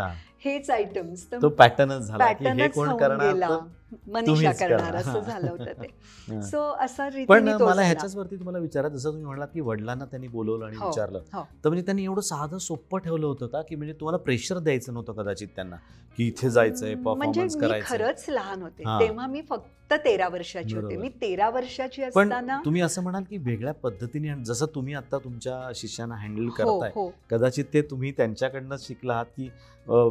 [0.45, 3.59] हेच आयटम्स तो पॅटर्नच पॅटर्नच तर
[4.07, 4.51] मनिषा.
[4.51, 5.19] करणार असं.
[5.19, 6.41] झालं होतं ते.
[6.41, 7.81] सो असा पण मला.
[7.81, 11.41] ह्याच्याच वरती तुम्हाला विचारा जसं तुम्ही म्हणालात की वडिलांना त्यांनी बोलवलं आणि हो, विचारलं हो.
[11.63, 15.13] तर म्हणजे त्यांनी एवढं साधं सोपं ठेवलं होतं का की म्हणजे तुम्हाला प्रेशर द्यायचं नव्हतं
[15.13, 15.75] कदाचित त्यांना
[16.17, 18.83] की इथे जायचंय म्हणजे मी खरंच लहान होते.
[18.99, 20.97] तेव्हा मी फक्त तेरा वर्षाची होते.
[20.97, 26.15] मी तेरा वर्षाची असताना तुम्ही असं म्हणाल की वेगळ्या पद्धतीने जसं तुम्ही आता तुमच्या शिष्यांना
[26.15, 29.49] हँडल हो करताय हो कदाचित ते तुम्ही त्यांच्याकडनं शिकला आहात की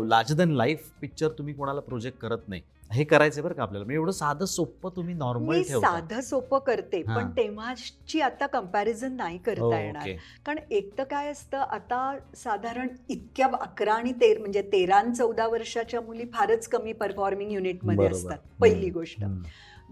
[0.08, 3.96] लार्जर दॅन लाईफ पिक्चर तुम्ही कोणाला प्रोजेक्ट करत नाही हे करायचं बरं का आपल्याला म्हणजे
[3.96, 7.16] एवढं साधं सोपं तुम्ही नॉर्मल साधं सोपं करते हा.
[7.16, 12.00] पण तेव्हाची आता कंपॅरिझन नाही करता येणार ओके कारण एक तर काय असतं आता
[12.36, 18.06] साधारण इतक्या अकरा आणि तेर म्हणजे तेरा आणि चौदा वर्षाच्या मुली फारच कमी परफॉर्मिंग युनिटमध्ये.
[18.08, 18.90] असतात पहिली.
[18.90, 19.24] गोष्ट.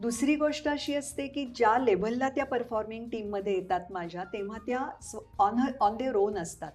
[0.01, 4.85] दुसरी गोष्ट अशी असते की ज्या लेव्हलला त्या परफॉर्मिंग टीममध्ये येतात माझ्या तेव्हा त्या
[5.39, 6.73] ऑन ऑन देअर ओन असतात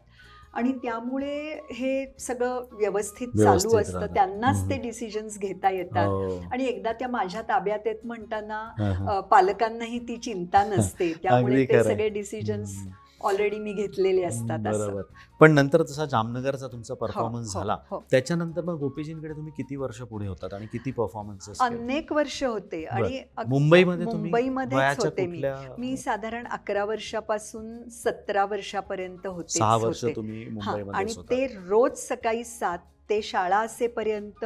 [0.53, 4.05] आणि त्यामुळे हे सगळं व्यवस्थित चालू असतं.
[4.05, 4.77] त्यांनाच ते.
[4.77, 6.37] डिसिजन्स घेता येतात हो.
[6.51, 11.83] आणि एकदा त्या माझ्या ताब्यात येत म्हणताना पालकांनाही ती चिंता नसते त्यामुळे ते.
[11.83, 12.77] सगळे डिसिजन्स.
[13.25, 14.79] ऑलरेडी मी घेतलेले असतात असं.
[14.79, 15.01] बरोबर
[15.41, 17.99] पण नंतर जसा जामनगरचा तुमचा परफॉर्मन्स हो, झाला हो.
[18.11, 23.21] त्याच्यानंतर मग गोपीजींकडे तुम्ही किती वर्ष पुढे होतात आणि किती परफॉर्मन्सेस अनेक वर्ष होते आणि
[23.47, 25.41] मुंबईमध्ये मुंबईमध्येच होते मी
[25.77, 30.05] मी साधारण अकरा वर्षापासून सतरा वर्षापर्यंत होते सहा वर्ष.
[30.15, 34.45] तुम्ही हा, आणि ते रोज सकाळी सात ते शाळा असेपर्यंत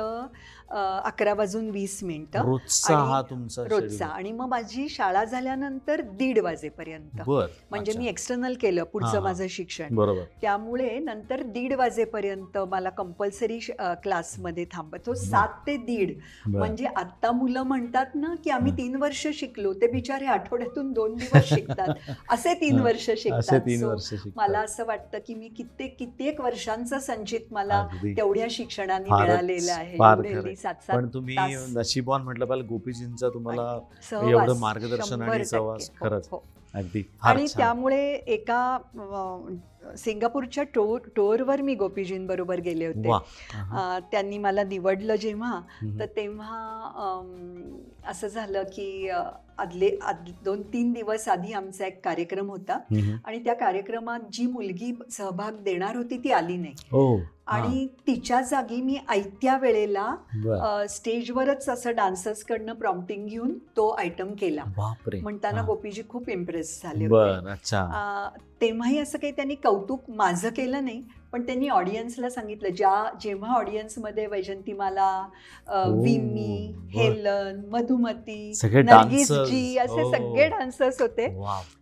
[0.71, 4.17] अकरा वाजून वीस मिनिटं रोजचा आणि हा तुमचा रोजचा schedule.
[4.17, 7.93] आणि मग माझी शाळा झाल्यानंतर दीड वाजेपर्यंत म्हणजे.
[7.97, 9.21] मी एक्सटर्नल केलं पुढचं.
[9.21, 9.95] माझं शिक्षण
[10.41, 13.59] त्यामुळे नंतर दीड वाजेपर्यंत मला कंपल्सरी
[14.03, 16.13] क्लासमध्ये थांबत हो सात ते दीड.
[16.47, 18.71] म्हणजे आता मुलं म्हणतात ना की आम्ही.
[18.79, 21.89] तीन वर्ष शिकलो ते बिचारे आठवड्यातून दोन दिवस शिकतात
[22.29, 22.79] असे तीन.
[22.79, 24.27] वर्ष शिकतात.
[24.35, 27.85] मला असं वाटतं की मी कित्येक कित्येक वर्षांचा संचित मला.
[28.05, 31.35] तेवढ्या शिक्षणाने मिळालेलं आहे हल्ली सात पण सात तुम्ही
[32.23, 33.79] म्हटलं पाहिजे गोपीजींचा तुम्हाला
[34.29, 35.45] एवढं मार्गदर्शन आणि.
[35.45, 36.27] सहवास हो, खरंच.
[36.31, 36.43] हो.
[36.73, 37.45] अगदी आणि.
[37.57, 38.77] त्यामुळे एका
[39.97, 43.07] सिंगापूरच्या टूर टूरवर मी गोपीजींबरोबर गेले होते
[44.11, 45.61] त्यांनी मला निवडलं जेव्हा.
[45.99, 46.81] तर तेव्हा
[48.07, 49.09] असं झालं की
[49.57, 52.79] आदले आद दोन तीन दिवस आधी आमचा एक कार्यक्रम होता.
[53.25, 57.23] आणि त्या कार्यक्रमात जी मुलगी सहभाग देणार होती ती आली नाही हा.
[57.49, 64.63] आणि तिच्या जागी मी आयत्या वेळेला स्टेजवरच असं डान्सर्सकडनं प्रॉम्प्टिंग घेऊन तो आयटम केला.
[65.21, 65.61] म्हणताना.
[65.61, 67.53] गोपीजी खूप इम्प्रेस झाले होते.
[68.61, 71.03] तेव्हाही असं काही त्यांनी कौतुक माझं केलं नाही.
[71.33, 75.09] पण त्यांनी ऑडियन्सला सांगितलं ज्या जेव्हा ऑडियन्समध्ये वैजंतीमाला
[75.67, 76.73] ओ, विमी.
[76.93, 78.53] हेलन मधुमती.
[79.45, 80.11] जी असे ओ.
[80.11, 81.25] सगळे डान्सर्स होते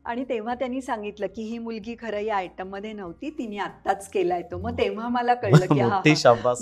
[0.06, 4.58] आणि तेव्हा त्यांनी सांगितलं की ही मुलगी खरं या आयटममध्ये नव्हती तिने आत्ताच केलाय तो
[4.58, 6.02] मग तेव्हा मला कळलं की हा, हा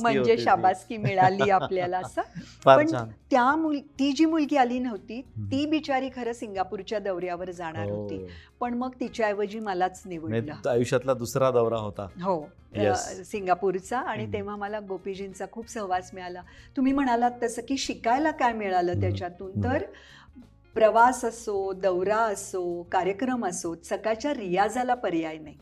[0.02, 0.38] म्हणजे.
[0.38, 2.21] शाबासकी मिळाली आपल्याला असं
[2.65, 2.88] पण
[3.32, 5.21] त्या मुल ती जी मुलगी आली नव्हती.
[5.52, 7.95] ती बिचारी खरं सिंगापूरच्या दौऱ्यावर जाणार हो.
[7.95, 8.26] होती
[8.60, 12.39] पण मग तिच्याऐवजी मलाच निवडलं म्हणजे आयुष्यातला दुसरा दौरा होता हो
[13.26, 14.26] सिंगापूरचा आणि.
[14.34, 16.42] तेव्हा मला गोपीजींचा खूप सहवास मिळाला
[16.78, 19.02] तुम्ही म्हणालात तसं की शिकायला काय मिळालं.
[19.02, 19.52] त्याच्यातून.
[19.64, 19.84] तर
[20.76, 25.56] प्रवास असो दौरा असो कार्यक्रम असो सकाळच्या रियाजाला पर्याय नाही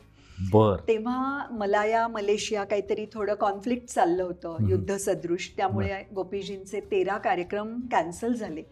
[0.52, 4.56] बर तेव्हा मलाया मलेशिया काहीतरी थोडं कॉन्फ्लिक्ट चाललं होतं.
[4.68, 8.62] युद्ध सदृश त्यामुळे गोपीजींचे तेरा कार्यक्रम कॅन्सल झाले.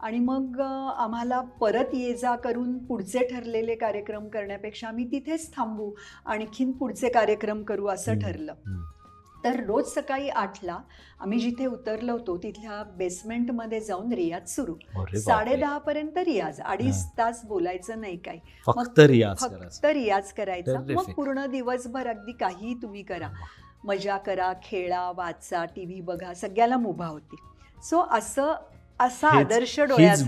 [0.00, 0.60] आणि मग
[0.96, 5.90] आम्हाला परत ये जा करून पुढचे ठरलेले कार्यक्रम करण्यापेक्षा आम्ही तिथेच थांबू
[6.26, 8.18] आणखीन पुढचे कार्यक्रम करू असं.
[8.18, 8.54] ठरलं.
[9.46, 10.78] तर रोज सकाळी आठला
[11.20, 14.74] आम्ही जिथे उतरलो होतो तिथल्या बेसमेंटमध्ये जाऊन रियाज सुरू.
[15.16, 16.60] साडे दहा पर्यंत रियाज.
[16.60, 19.92] अडीच तास बोलायचं नाही काय फक्त रियाज फक्त करायचा.
[19.92, 20.78] रियाज करायचा.
[20.80, 21.12] मग.
[21.12, 23.28] पूर्ण दिवसभर अगदी काहीही तुम्ही करा.
[23.84, 27.36] मजा करा खेळा वाचा टीव्ही बघा सगळ्याला मुभा होती.
[27.82, 28.54] सो असं
[29.00, 29.78] असा आदर्श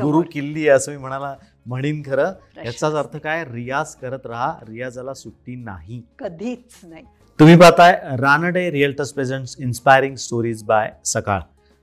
[0.01, 1.35] गुरु किल्ली आहे असं मी म्हणाला
[1.67, 2.33] म्हणीन खरं.
[2.65, 3.45] याचाच अर्थ काय?
[3.45, 4.53] रियाज करत राहा.
[4.63, 6.03] रियाजाला सुट्टी नाही.
[6.19, 7.05] कधीच नाही.
[7.39, 11.41] तुम्ही पाहताय Ranade realtors presents inspiring stories by Sakal.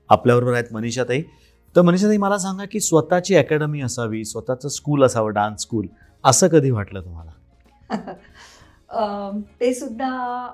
[0.08, 1.22] आपल्याबरोबर आहेत मनीषाताई.
[1.76, 5.86] तर मनीषाताई मला सांगा की स्वतःची अकॅडमी असावी स्वतःचं स्कूल असावं डान्स स्कूल
[6.24, 7.30] असं कधी वाटलं तुम्हाला?
[9.60, 10.08] ते सुद्धा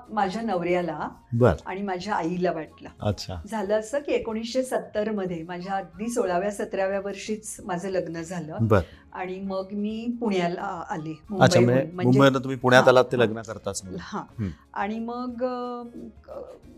[0.09, 1.53] माझ्या नवऱ्याला बर.
[1.65, 2.89] आणि माझ्या आईला वाटलं.
[3.01, 3.35] अच्छा.
[3.51, 8.57] झालं असं की एकोणीसशे सत्तरमध्ये माझ्या अगदी सोळाव्या सतराव्या वर्षीच माझं लग्न झालं.
[8.61, 8.79] बर.
[9.13, 11.89] आणि मग मी पुण्याला आले मुंबईहून.
[11.93, 13.17] म्हणजे म्हणजे तुम्ही पुण्यात आलात ते.
[13.17, 13.81] लग्न करताच.
[13.99, 14.23] हा.
[14.73, 15.43] आणि मग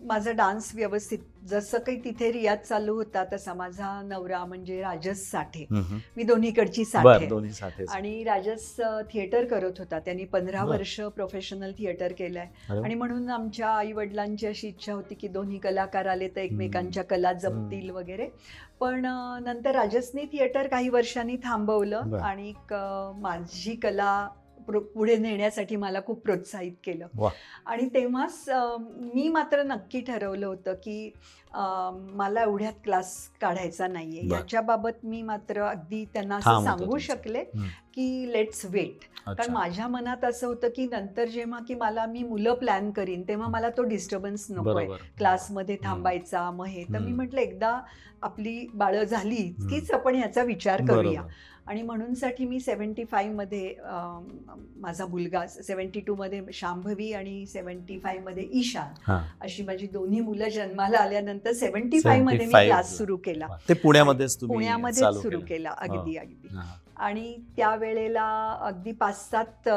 [0.08, 1.20] माझा डान्स व्यवस्थित
[1.50, 5.66] जसं काही तिथे रियाज चालू होता तसा माझा नवरा म्हणजे राजस साठे.
[6.18, 8.76] मी दोन्हीकडची साठे आणि राजस
[9.14, 10.64] थिएटर करत होता त्यांनी पंधरा.
[10.66, 12.48] वर्ष प्रोफेशनल थिएटर केलंय.
[12.74, 17.34] आणि म्हणून आमच्या आई वडिलांची अशी इच्छा होती की दोन्ही कलाकार आले तर एकमेकांच्या कला
[17.34, 18.30] जपतील वगैरे
[18.80, 19.06] पण
[19.42, 22.18] नंतर राजसने थिएटर काही वर्षांनी थांबवलं.
[22.22, 22.54] आणि
[23.22, 24.28] माझी कला
[24.70, 27.08] पुढे नेण्यासाठी मला खूप प्रोत्साहित केलं.
[27.66, 28.44] आणि तेव्हाच
[28.80, 31.12] मी मात्र नक्की ठरवलं होतं की
[32.14, 34.22] मला एवढ्यात क्लास काढायचा नाहीये.
[34.32, 36.98] याच्याबाबत मी मात्र अगदी त्यांना असं सांगू.
[36.98, 37.44] शकले.
[37.96, 39.54] की लेट्स वेट कारण.
[39.54, 43.70] माझ्या मनात असं होतं की नंतर जेव्हा की मला मी मुलं प्लॅन करीन तेव्हा मला
[43.70, 47.12] तो डिस्टर्बन्स नकोय क्लासमध्ये थांबायचा मग हे तर मी.
[47.14, 47.80] म्हटलं एकदा
[48.22, 49.44] आपली बाळं झाली.
[49.70, 51.22] कीच आपण याचा विचार करूया.
[51.68, 53.74] आणि म्हणूनसाठी मी सेवन्टी फाईव्हमध्ये
[54.82, 59.12] माझा मुलगा सेवन्टी टूमध्ये शांभवी आणि सेवन्टी फाईव्हमध्ये ईशान.
[59.42, 63.48] अशी माझी दोन्ही मुलं जन्माला आल्यानंतर सेवन्टी फाईव्हमध्ये मी 75 क्लास सुरू केला
[64.48, 65.70] पुण्यामध्येच चालू सुरू केलं.
[65.70, 66.74] अगदी अगदी हा.
[66.98, 69.70] आणि त्यावेळेला अगदी पाच सात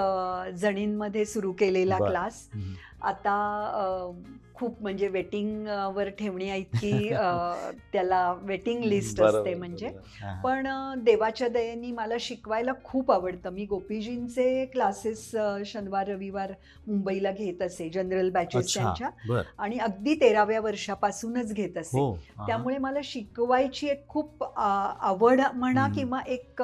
[0.52, 1.98] जणींमध्ये सुरू केलेला.
[1.98, 2.48] क्लास.
[3.02, 3.34] आता
[4.58, 6.92] खूप म्हणजे वेटिंग वर ठेवण्या इतकी
[7.92, 9.88] त्याला वेटिंग लिस्ट असते म्हणजे.
[10.44, 10.66] पण
[11.04, 15.30] देवाच्या दयेने मला शिकवायला खूप आवडतं मी गोपीजींचे क्लासेस
[15.66, 16.52] शनिवार रविवार
[16.86, 22.14] मुंबईला घेत असे जनरल बॅचेस त्यांच्या आणि अगदी तेराव्या वर्षापासूनच घेत असे हो.
[22.46, 25.86] त्यामुळे मला शिकवायची एक खूप आवड म्हणा.
[25.88, 26.62] किंवा एक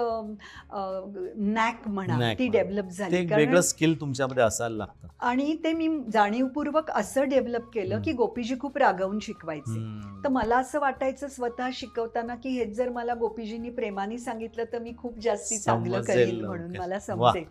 [1.36, 2.48] नॅक म्हणा ती.
[2.48, 8.04] डेव्हलप झाली स्किल तुमच्यामध्ये असायला लागतं आणि ते मी जाणीवपूर्वक असं डेव्हलप केलं हम्म.
[8.04, 9.80] की गोपीजी खूप रागावून शिकवायचे.
[10.24, 14.92] तर मला असं वाटायचं स्वतः शिकवताना की हेच जर मला गोपीजींनी प्रेमाने सांगितलं तर मी
[14.98, 16.76] खूप जास्ती चांगलं करेन म्हणून.
[16.76, 16.98] मला.
[16.98, 17.44] समजेल.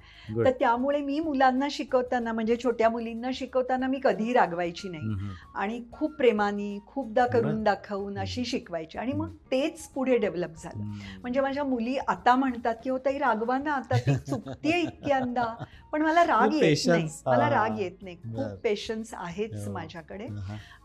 [0.46, 5.30] तर त्यामुळे मी मुलांना शिकवताना म्हणजे छोट्या मुलींना शिकवताना मी कधीही रागवायची नाही.
[5.56, 7.64] आणि खूप प्रेमाने खूपदा करून.
[7.64, 10.84] दाखवून अशी शिकवायची आणि मग तेच पुढे डेव्हलप झालं.
[11.22, 15.64] म्हणजे माझ्या मुली आता म्हणतात की हो ताई रागवा ना आता ती चुकतीये इतक्यांदा
[15.94, 17.08] पण मला राग येत नाही.
[17.26, 17.50] मला.
[17.50, 18.16] राग येत नाही.
[18.16, 19.74] खूप पेशन्स आहेच हो.
[19.74, 20.28] माझ्याकडे.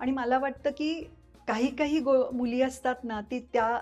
[0.01, 0.92] आणि मला वाटतं की
[1.49, 3.79] काही काही गो मुली असतात ना ती त्या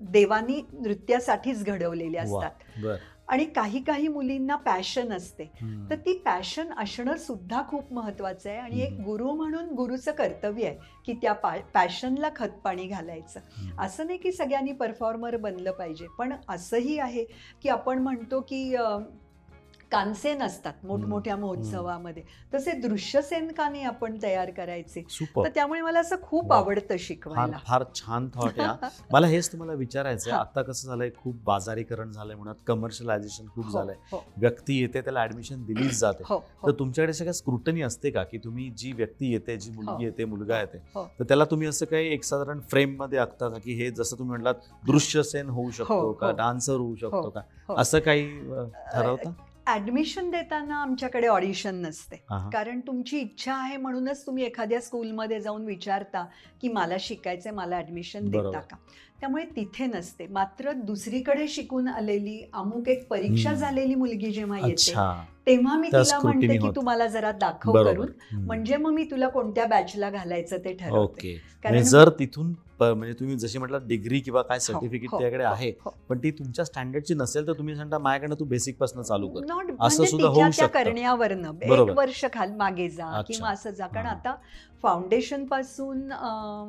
[0.00, 2.22] देवानी नृत्यासाठीच घडवलेल्या.
[2.22, 2.86] असतात
[3.28, 5.44] आणि काही काही मुलींना पॅशन असते.
[5.90, 9.00] तर ती पॅशन असणं सुद्धा खूप महत्वाचं आहे आणि एक.
[9.00, 11.32] गुरु म्हणून गुरुचं कर्तव्य आहे की त्या
[11.74, 13.40] पॅशनला खतपाणी घालायचं.
[13.78, 17.24] असं नाही की सगळ्यांनी परफॉर्मर बनलं पाहिजे पण असंही आहे
[17.62, 18.74] की आपण म्हणतो की
[19.92, 22.22] कानसेन असतात मोठमोठ्या महोत्सवामध्ये
[22.54, 25.02] तसे दृश्यसेन का नाही आपण तयार करायचे
[25.36, 26.52] तर त्यामुळे मला असं खूप.
[26.52, 28.60] आवडतं शिकवायला फार छान थॉट.
[29.12, 30.30] मला हेच तुम्हाला विचारायचं.
[30.30, 35.22] आता कसं झालंय खूप बाजारीकरण झालंय म्हणत कमर्शियलायझेशन खूप हो, झालंय हो, व्यक्ती येते त्याला
[35.22, 39.56] ऍडमिशन दिलीच जाते हो, तर तुमच्याकडे काय स्क्रुटनी असते का की तुम्ही जी व्यक्ती येते
[39.56, 39.70] जी.
[39.70, 40.78] मुलगी येते मुलगा येते.
[41.18, 44.68] तर त्याला तुम्ही असं काही एक साधारण फ्रेममध्ये आखता का की हे जसं तुम्ही म्हटलात
[44.86, 46.30] दृश्य सेन होऊ शकतो का.
[46.30, 47.40] डान्सर होऊ शकतो का.
[47.74, 48.28] असं काही
[48.92, 49.32] ठरवता
[49.68, 52.16] ऍडमिशन देताना आमच्याकडे ऑडिशन नसते.
[52.52, 56.24] कारण तुमची इच्छा आहे म्हणूनच तुम्ही एखाद्या स्कूलमध्ये जाऊन विचारता
[56.62, 58.60] की मला शिकायचंय मला ऍडमिशन देता.
[58.60, 58.76] का
[59.20, 63.52] त्यामुळे तिथे नसते मात्र दुसरीकडे शिकून आलेली अमुक एक परीक्षा.
[63.54, 64.92] झालेली मुलगी जेव्हा येते
[65.46, 66.74] तेव्हा मी तिला म्हणते की होत.
[66.76, 68.08] तू मला जरा दाखव करून.
[68.36, 73.36] म्हणजे मग मी तुला कोणत्या बॅचला घालायचं ते ठरवते कारण म्हणजे जर तिथून म्हणजे तुम्ही
[73.36, 75.90] जशी म्हटलं डिग्री किंवा काय हो, सर्टिफिकेट हो, त्याकडे हो, आहे हो.
[76.08, 80.06] पण ती तुमच्या स्टँडर्डची नसेल तर तुम्ही सांगता माझ्याकडनं तू बेसिकपासून चालू कर असं म्हणजे
[80.06, 80.90] सुद्धा होऊ शकतं.
[81.62, 83.20] एक वर्ष खाल मागे जा.
[83.28, 84.12] किंवा असं जा कारण हा.
[84.12, 84.34] आता
[84.82, 86.12] फाउंडेशनपासून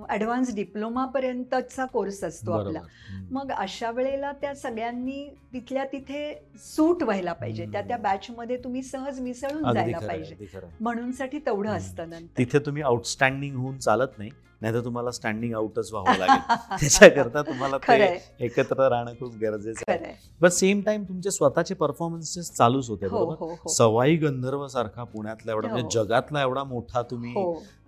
[0.09, 3.25] ऍडव्हान्स डिप्लोमा पर्यंतचा कोर्स असतो आपला हं.
[3.31, 6.33] मग अशा वेळेला त्या सगळ्यांनी तिथल्या तिथे
[6.65, 7.97] सूट व्हायला पाहिजे त्या त्या.
[7.97, 10.67] बॅच मध्ये तुम्ही सहज मिसळून जायला पाहिजे आहे.
[10.81, 11.69] म्हणूनसाठी तेवढं.
[11.69, 14.29] असतं तिथे तुम्ही आउटस्टँडिंग होऊन चालत नाही
[14.61, 16.39] नाहीतर तुम्हाला स्टँडिंग आउटच व्हावं लागेल.
[16.79, 20.13] त्याच्याकरता तुम्हाला ते एकत्र राहणं खूप गरजेचं आहे.
[20.41, 23.35] पण सेम टाइम तुमचे स्वतःचे परफॉर्मन्सेस चालूच होते हो बरोबर?
[23.39, 23.69] हो हो.
[23.73, 25.99] सवाई गंधर्व सारखा पुण्यातला एवढा म्हणजे.
[25.99, 27.33] जगातला एवढा मोठा तुम्ही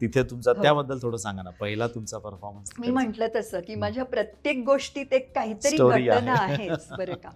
[0.02, 0.54] तिथे तुमचा.
[0.54, 5.32] त्याबद्दल थोडं सांगा ना पहिला तुमचा परफॉर्मन्स मी म्हंटल तसं की माझ्या प्रत्येक गोष्टीत एक
[5.36, 6.70] काहीतरी घटना आहे.
[6.98, 7.30] बरं का.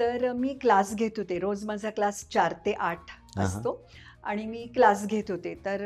[0.00, 3.10] तर मी क्लास घेत होते रोज माझा क्लास चार ते आठ.
[3.38, 3.72] असतो.
[4.24, 5.80] आणि मी क्लास घेत होते तर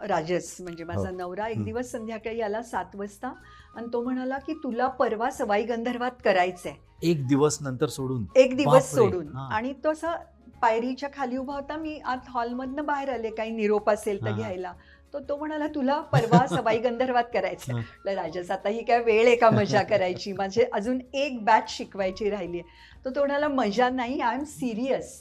[0.00, 1.16] राजस म्हणजे माझा हो.
[1.16, 1.64] नवरा एक.
[1.64, 3.32] दिवस संध्याकाळी आला सात वाजता
[3.76, 8.94] आणि तो म्हणाला की तुला परवा सवाई गंधर्वात करायचंय एक दिवस नंतर सोडून एक दिवस.
[8.94, 9.36] सोडून.
[9.52, 10.14] आणि तो असा
[10.62, 14.32] पायरीच्या खाली उभा होता मी आत हॉलमधनं बाहेर आले काही निरोप असेल तर.
[14.32, 14.72] घ्यायला
[15.14, 19.50] तर तो म्हणाला तुला परवा सवाई गंधर्वात करायचं राजस आता ही काय वेळ आहे का
[19.50, 20.32] मजा करायची?
[20.32, 22.60] माझे अजून एक बॅच शिकवायची राहिली
[23.04, 25.12] तर तो म्हणाला मजा नाही आय एम सिरियस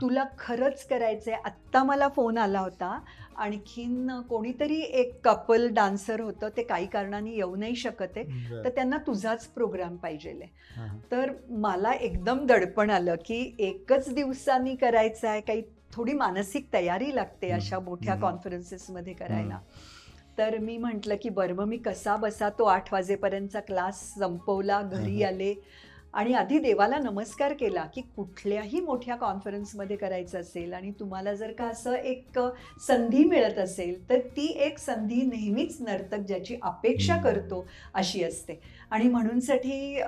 [0.00, 1.34] तुला खरंच करायचंय.
[1.44, 2.98] आत्ता मला फोन आला होता.
[3.36, 6.48] आणखीन कोणीतरी एक कपल डान्सर होतं.
[6.56, 8.24] ते काही कारणाने येऊ नाही शकत आहे.
[8.64, 10.32] तर त्यांना तुझाच प्रोग्राम पाहिजे
[11.12, 17.50] तर मला एकदम दडपण आलं की एकच दिवसांनी करायचं आहे काही थोडी मानसिक तयारी लागते.
[17.50, 18.14] अशा मोठ्या.
[18.14, 19.60] कॉन्फरन्सेसमध्ये करायला
[20.38, 25.22] तर मी म्हटलं की बरं मी कसा बसा तो आठ वाजेपर्यंतचा क्लास संपवला घरी.
[25.22, 25.54] आले
[26.16, 31.64] आणि आधी देवाला नमस्कार केला की कुठल्याही मोठ्या कॉन्फरन्समध्ये करायचं असेल आणि तुम्हाला जर का
[31.64, 32.38] असं एक
[32.86, 37.16] संधी मिळत असेल तर ती एक संधी नेहमीच नर्तक ज्याची अपेक्षा.
[37.16, 38.58] करतो अशी असते
[38.90, 40.00] आणि म्हणूनसाठी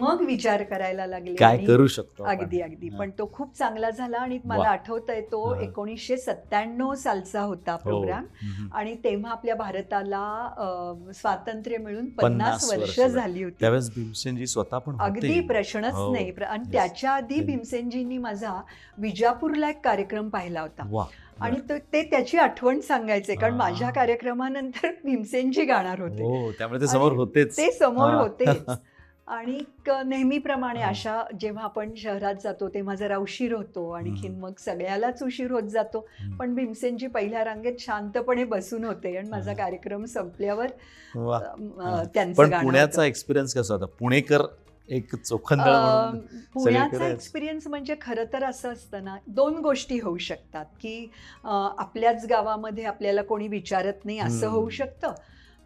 [0.00, 2.24] मग विचार करायला लागले काय करू शकतो?
[2.24, 2.88] अगदी अगदी.
[2.88, 4.68] पण तो खूप चांगला झाला आणि मला वा.
[4.68, 5.54] आठवतंय तो.
[5.62, 7.78] एकोणीसशे सत्त्याण्णव सालचा होता हो.
[7.78, 8.24] प्रोग्राम.
[8.72, 14.96] आणि तेव्हा आपल्या भारताला स्वातंत्र्य मिळून पन्नास वर्ष झाली होती त्यावेळेस भीमसेनजी स्वतः पण.
[15.00, 16.12] अगदी प्रश्नच हो.
[16.12, 16.72] नाही प्र- आणि Yes.
[16.72, 17.46] त्याच्या आधी Yes.
[17.46, 18.60] भीमसेनजींनी माझा
[18.98, 21.04] विजापूरला एक कार्यक्रम पाहिला होता वा
[21.40, 23.54] आणि तो- ते त्याची आठवण सांगायचे कारण.
[23.54, 28.20] माझ्या कार्यक्रमानंतर भीमसेनजी गाणार होते हो त्यामुळे ते समोर आणि होतेच ते समोर हा.
[28.20, 28.64] होतेच
[29.26, 30.88] आणि क- नेहमीप्रमाणे हा.
[30.88, 34.34] अशा जेव्हा आपण शहरात जातो तेव्हा जरा उशीर होतो आणखीन.
[34.40, 36.36] मग सगळ्यालाच उशीर होत जातो हम्म.
[36.36, 39.56] पण भीमसेनजी पहिल्या रांगेत शांतपणे बसून होते आणि माझा हा.
[39.56, 40.66] कार्यक्रम संपल्यावर
[41.14, 41.38] वा.
[41.38, 42.02] अं, हा.
[42.14, 43.08] त्यांचं पण गाणं पुण्याचा होतं.
[43.08, 44.42] एक्सपिरियन्स कसा होता पुणेकर
[44.88, 46.18] एक चोखंदळ म्हणून
[46.54, 51.06] पुण्याचा एक्सपिरियन्स म्हणजे खरं तर असं असतं ना दोन गोष्टी होऊ शकतात की
[51.44, 54.46] आपल्याच गावामध्ये आपल्याला कोणी विचारत नाही असं.
[54.48, 55.14] होऊ शकतं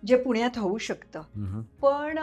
[0.03, 1.23] जे पुण्यात होऊ शकतं.
[1.83, 2.19] पण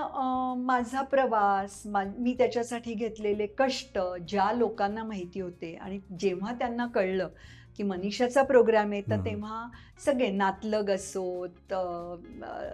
[0.65, 7.29] माझा प्रवास मी त्याच्यासाठी घेतलेले कष्ट ज्या लोकांना माहिती होते आणि जेव्हा त्यांना कळलं
[7.77, 9.15] की मनीषाचा प्रोग्राम आहे तर.
[9.25, 9.67] तेव्हा
[10.05, 11.73] सगळे नातलग असोत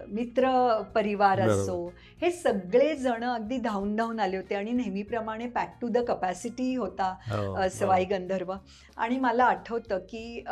[0.07, 0.47] मित्र
[0.95, 1.39] परिवार.
[1.39, 6.75] असो हे सगळे जण अगदी धावून धावून आले होते आणि नेहमीप्रमाणे पॅक टू द कपॅसिटी
[6.75, 8.53] होता हो, अ, सवाई गंधर्व
[8.97, 10.45] आणि मला आठवतं की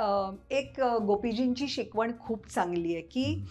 [0.51, 3.45] एक गोपीजींची शिकवण खूप चांगली आहे की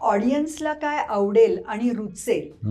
[0.00, 2.66] ऑडियन्सला काय आवडेल आणि रुचेल.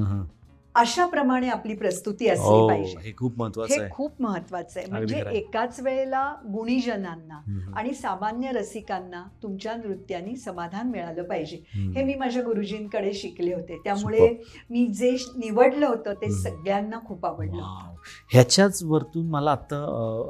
[0.76, 5.24] अशाप्रमाणे आपली प्रस्तुती असली हो, पाहिजे हे खूप महत्वाचं आहे खूप महत्वाचं आहे म्हणजे.
[5.32, 7.42] एकाच वेळेला गुणीजनांना.
[7.76, 11.64] आणि सामान्य रसिकांना तुमच्या नृत्यानी समाधान मिळालं पाहिजे.
[11.74, 16.32] हे मी माझ्या गुरुजींकडे शिकले होते त्यामुळे मी जे निवडलं होतं ते.
[16.32, 17.91] सगळ्यांना खूप आवडलं.
[18.32, 19.78] ह्याच्याच वरतून मला आता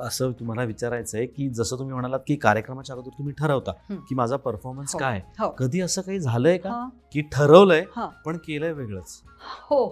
[0.08, 3.72] असं तुम्हाला विचारायचं आहे की जसं तुम्ही म्हणालात की कार्यक्रमाच्या अगोदर तुम्ही ठरवता.
[3.90, 5.00] की माझा परफॉर्मन्स हो.
[5.00, 7.84] काय हो कधी असं काही झालंय का की ठरवलंय.
[8.26, 9.22] पण केलंय वेगळंच
[9.70, 9.86] हो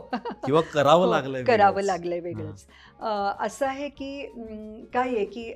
[0.46, 1.82] किंवा करावं हो, लागलंय करावं?
[1.82, 2.65] लागलंय वेगळंच
[3.39, 4.22] असं आहे की
[4.94, 5.52] काय आहे की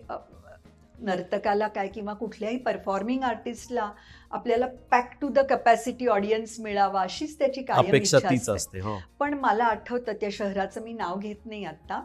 [1.04, 3.90] नर्तकाला काय किंवा कुठल्याही परफॉर्मिंग आर्टिस्टला
[4.32, 8.80] आपल्याला pack to the capacity audience मिळावा अशीच त्याची कायम अपेक्षा इच्छा तीच असते.
[8.80, 8.98] हो.
[9.20, 12.02] पण मला आठवतं त्या शहराचं मी नाव घेत नाही आत्ता.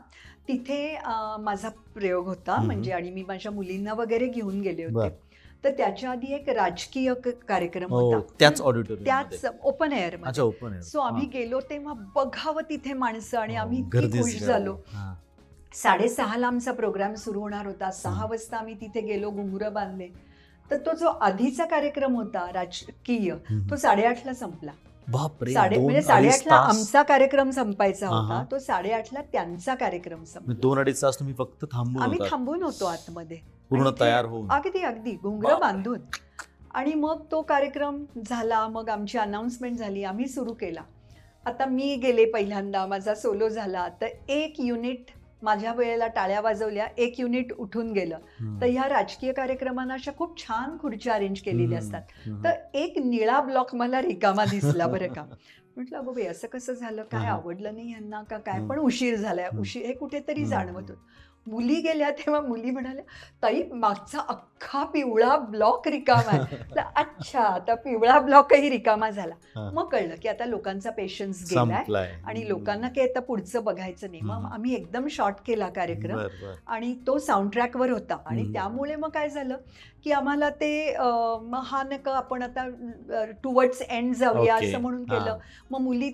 [0.49, 0.99] तिथे
[1.41, 2.57] माझा प्रयोग होता.
[2.57, 4.85] म्हणजे आणि मी माझ्या मुलींना वगैरे घेऊन गेले.
[4.85, 5.17] होते.
[5.65, 7.13] तर त्याच्या आधी एक राजकीय
[7.49, 8.35] कार्यक्रम हो होता.
[8.39, 13.89] त्याच ऑडिटोरियम त्याच ओपन एअर सो आम्ही गेलो तेव्हा बघावं तिथे माणसं आणि आम्ही हो,
[13.93, 14.43] गर्दीच खुश.
[14.43, 14.77] झालो.
[15.73, 17.91] साडेसहाला आमचा प्रोग्राम सुरू होणार होता.
[17.91, 18.27] सहा.
[18.27, 20.09] वाजता आम्ही तिथे गेलो घुंगरं बांधले.
[20.71, 23.35] तर तो जो आधीचा कार्यक्रम होता राजकीय.
[23.71, 24.71] तो साडेआठला संपला.
[25.53, 26.55] साडे म्हणजे साडेआठला.
[26.55, 28.45] आमचा कार्यक्रम संपायचा होता.
[28.51, 30.55] तो साडेआठला त्यांचा कार्यक्रम संपला.
[30.63, 33.39] दोन अडीच तास तुम्ही फक्त थांबून आम्ही थांबून होतो आतमध्ये.
[33.71, 34.51] पूर्ण तयार होऊन.
[34.51, 35.13] अगदी अगदी.
[35.13, 35.61] घुंगरं.
[35.61, 35.99] बांधून.
[36.75, 40.81] आणि मग तो कार्यक्रम झाला मग आमची अनाऊन्समेंट झाली आम्ही सुरू केला.
[41.47, 43.89] आता मी गेले पहिल्यांदा माझा सोलो झाला.
[44.01, 45.05] तर एक युनिट
[45.42, 48.18] माझ्या वेळेला टाळ्या वाजवल्या एक युनिट उठून गेलं.
[48.61, 51.79] तर ह्या राजकीय कार्यक्रमांना अशा खूप छान खुर्च्या अरेंज केलेल्या.
[51.79, 52.03] असतात.
[52.44, 55.24] तर एक निळा ब्लॉक मला रिकामा दिसला बरं का
[55.77, 57.27] म्हटलं बाई असं कसं झालं काय.
[57.27, 58.66] आवडलं नाही यांना का काय.
[58.66, 59.48] पण उशीर झालाय.
[59.59, 60.44] उशीर हे कुठेतरी.
[60.44, 60.96] जाणवत होत
[61.51, 63.03] मुली गेल्या तेव्हा मुली म्हणाल्या
[63.43, 66.57] ताई मागचा अख्खा पिवळा ब्लॉक रिकामा आहे
[66.97, 69.35] अच्छा आता पिवळा ब्लॉकही रिकामा झाला.
[69.75, 74.49] मग कळलं की आता लोकांचा पेशन्स गेलाय आणि लोकांना काही आता पुढचं बघायचं नाही मग.
[74.53, 76.19] आम्ही एकदम शॉर्ट केला कार्यक्रम
[76.67, 78.53] आणि तो साऊंड ट्रॅकवर होता आणि.
[78.53, 79.57] त्यामुळे मग काय झालं
[80.05, 82.69] की आम्हाला ते मग हा नका आपण आता
[83.43, 84.55] टुवर्ड्स एंड जाऊया.
[84.57, 85.05] असं म्हणून.
[85.05, 85.39] केलं
[85.71, 86.11] मग मुली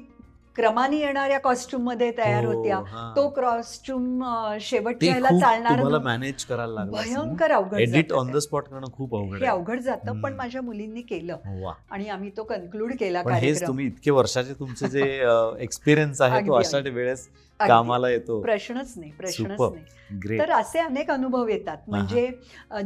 [0.56, 2.80] क्रमाने येणाऱ्या कॉस्ट्युममध्ये तयार हो, होत्या.
[3.16, 4.22] तो कॉस्ट्युम
[4.60, 5.98] शेवटच्या चालणार.
[5.98, 8.36] मॅनेज करायला भयंकर अवघड एडिट ऑन द.
[8.36, 10.34] स्पॉट करणं खूप अवघड हे अवघड जातं पण.
[10.34, 15.02] माझ्या मुलींनी केलं आणि आम्ही तो कन्क्लूड केला हेच तुम्ही इतके वर्षाचे तुमचे जे
[15.58, 16.78] एक्सपिरियन्स आहे तो अशा.
[16.84, 17.28] वेळेस.
[17.60, 19.60] कामाला येतो प्रश्नच नाही प्रश्नच.
[19.60, 22.26] नाही तर असे अनेक अनुभव येतात म्हणजे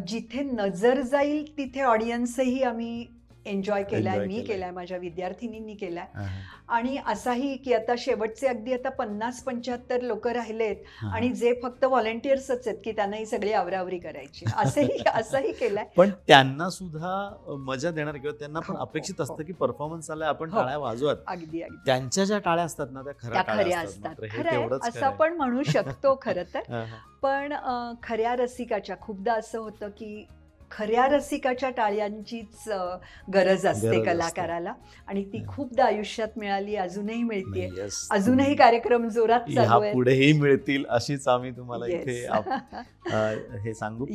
[0.07, 3.05] जिथे नजर जाईल तिथे ऑडियन्सही आम्ही
[3.49, 4.71] एन्जॉय केलाय मी केलाय.
[4.71, 6.41] माझ्या विद्यार्थिनींनी केलाय हा, हा.
[6.69, 11.11] आणि असाही की आता शेवटचे अगदी आता पन्नास पंच्याहत्तर लोक राहिलेत हा.
[11.11, 16.11] आणि जे फक्त व्हॉलेंटियर्सच आहेत की त्यांना ही सगळी आवरावरी करायची असंही असंही केलंय पण
[16.27, 20.51] त्यांना सुद्धा मजा देणार किंवा त्यांना पण हो, अपेक्षित हो, असतं की परफॉर्मन्स आलाय आपण
[20.51, 20.59] हो.
[20.59, 25.05] टाळ्या वाजवत अगदी अगदी त्यांच्या ज्या टाळ्या असतात ना त्या खऱ्या असतात हे खरं असं.
[25.07, 26.97] आपण म्हणू शकतो खरं तर हा, हा.
[27.23, 27.53] पण
[28.03, 30.27] खऱ्या रसिकाच्या खूपदा असं होतं की
[30.71, 32.69] खऱ्या रसिकाच्या टाळ्यांचीच
[33.35, 34.03] गरज असते.
[34.05, 34.73] कलाकाराला.
[35.07, 35.45] आणि ती.
[35.49, 37.69] खूपदा आयुष्यात मिळाली अजूनही मिळते.
[38.11, 42.19] अजूनही कार्यक्रम जोरात चालू पुढेही मिळतील अशीच आम्ही तुम्हाला इथे
[43.65, 44.07] हे सांगू.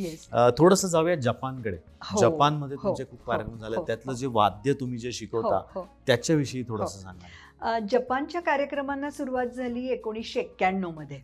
[0.57, 1.77] थोडस जाऊया जपानकडे.
[2.03, 3.75] हो, जपानमध्ये हो, तुमचे खूप हो, कार्यक्रम झाले.
[3.87, 4.13] त्यातलं.
[4.13, 5.85] जे वाद्य तुम्ही जे शिकवता.
[6.07, 7.01] त्याच्याविषयी थोडस.
[7.01, 7.79] सांगा.
[7.91, 11.19] जपानच्या कार्यक्रमांना सुरुवात झाली एकोणीसशे एक्क्याण्णवमध्ये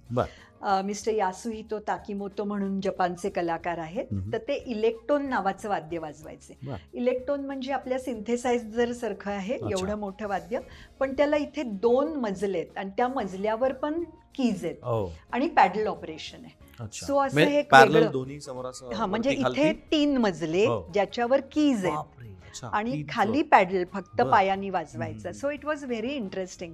[0.62, 4.06] मिस्टर यासुहितो ताकिमोतो म्हणून जपानचे कलाकार आहेत.
[4.34, 6.58] तर ते इलेक्ट्रोन नावाचं वाद्य वाजवायचे.
[6.94, 9.54] इलेक्ट्रोन म्हणजे आपल्या सिंथेसायझर सारखं आहे.
[9.72, 10.60] एवढं मोठं वाद्य
[11.00, 14.04] पण त्याला इथे दोन मजले आहेत आणि त्या मजल्यावर पण
[14.36, 18.40] कीज आहेत हो आणि पॅडल ऑपरेशन आहे So असं म्हणजे हे एक parallel वेगळं- दोन्ही
[18.42, 19.72] समोर असं हा म्हणजे वरती इथे?
[19.92, 20.82] तीन मजले हो.
[20.94, 22.29] ज्याच्यावर कीज आहेत
[22.74, 23.42] आणि खाली.
[23.42, 24.22] पॅडल फक्त.
[24.22, 25.32] पायानी वाजवायचं.
[25.32, 26.74] So it was very interesting.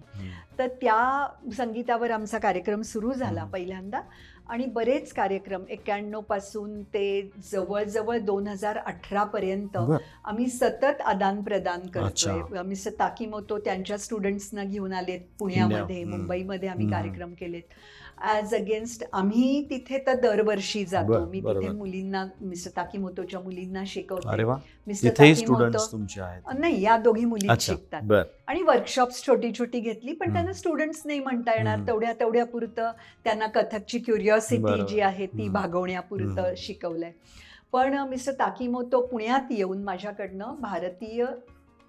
[0.60, 3.44] तर त्या संगीतावर आमचा कार्यक्रम सुरू झाला.
[3.44, 4.02] पहिल्यांदा
[4.50, 7.06] आणि बरेच कार्यक्रम एक्क्याण्णवपासून ते
[7.52, 9.78] जवळजवळ दोन हजार अठरा पर्यंत.
[10.26, 12.62] आम्ही सतत आदान प्रदान करतोय.
[12.66, 16.04] मिस्टर ताकिमोतो त्यांच्या स्टुडंट्सना घेऊन आलेत पुण्यामध्ये.
[16.06, 16.90] मुंबईमध्ये आम्ही.
[16.90, 17.74] कार्यक्रम केलेत
[18.24, 21.68] ॲज अगेन्स्ट आम्ही तिथे तर दरवर्षी जातो मी तिथे.
[21.70, 24.44] मुलींना मिस्टर ताकिमोतोच्या मुलींना शिकवते
[24.88, 25.98] मिस्टर ताकिमोतो
[26.60, 28.12] नाही या दोघी मुली शिकतात
[28.48, 30.34] आणि वर्कशॉप्स छोटी छोटी घेतली पण.
[30.34, 31.80] त्यांना स्टुडंट्स नाही म्हणता येणार.
[31.88, 32.92] तेवढ्या तेवढ्या पुरतं
[33.24, 34.00] त्यांना कथकची
[34.38, 34.88] क्युरिओसिटी.
[34.88, 35.48] जी आहे ती.
[35.50, 36.54] भागवण्यापुरतं.
[36.58, 37.12] शिकवलंय
[37.74, 41.26] पण मिस्टर ताकिमोतो पुण्यात येऊन माझ्याकडनं भारतीय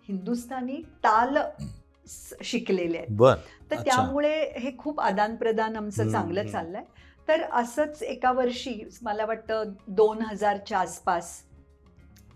[0.09, 1.39] हिंदुस्थानी ताल
[2.43, 3.35] शिकलेले आहेत बर
[3.71, 3.77] तर.
[3.77, 6.47] त्यामुळे हे खूप आदान प्रदान आमचं चांगलं.
[6.47, 6.85] चाललंय
[7.29, 11.31] तर असंच एका वर्षी मला वाटतं दोन हजारच्या आसपास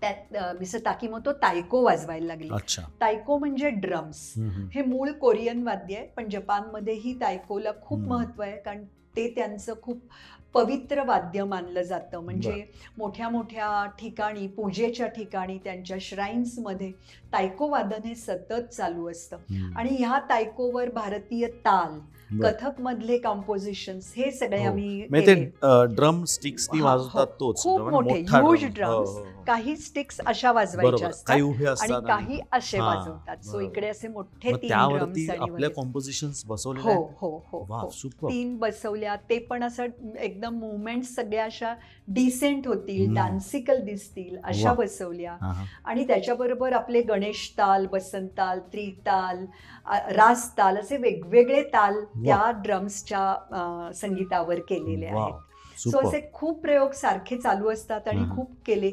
[0.01, 4.33] त्यात मिस्टर ताकिमोतो तायको वाजवायला लागली अच्छा तायको म्हणजे ड्रम्स.
[4.75, 7.99] हे मूळ कोरियन वाद्य आहे पण जपानमध्येही तायकोला खूप.
[7.99, 8.85] महत्त्व आहे कारण
[9.17, 10.01] ते त्यांचं खूप
[10.55, 12.65] पवित्र वाद्य मानलं जातं म्हणजे
[12.99, 16.91] मोठ्या मोठ्या ठिकाणी पूजेच्या ठिकाणी त्यांच्या श्राईन्समध्ये
[17.33, 19.37] तायको वादन हे सतत चालू असतं.
[19.77, 21.99] आणि ह्या तायकोवर भारतीय ताल.
[22.43, 24.71] कथक मधले कॉम्पोजिशन हे सगळे हो.
[24.71, 25.35] आम्ही म्हणजे
[25.95, 27.53] ड्रम स्टिक्स हा, हो.
[27.53, 29.45] खूप म्हणजे मोठे, मोठा huge हो.
[29.47, 33.37] काही स्टिक्स अशा वाजवायच्या असतात काही उभे आणि काही असे वाजवतात.
[33.45, 33.61] सो.
[33.61, 34.73] इकडे असे मोठे तीन
[35.43, 35.71] आपल्या.
[35.71, 36.31] कॉम्पोजिशन
[36.85, 37.89] हो हो हो हो.
[38.29, 39.17] तीन बसवल्या.
[39.31, 39.87] ते पण असं
[40.19, 41.75] एकदम मुवमेंट सगळ्या अशा
[42.09, 43.15] डिसेंट होतील.
[43.15, 44.73] डान्सिकल दिसतील अशा.
[44.75, 45.37] बसवल्या.
[45.85, 49.45] आणि त्याच्याबरोबर आपले गणेश ताल बसंत ताल त्रिताल
[50.17, 55.35] रास ताल असे वेगवेगळे ताल त्या ड्रम्सच्या संगीतावर केलेले आहेत.
[55.79, 58.19] सो असे खूप प्रयोग सारखे चालू असतात आणि.
[58.37, 58.91] खूप केले.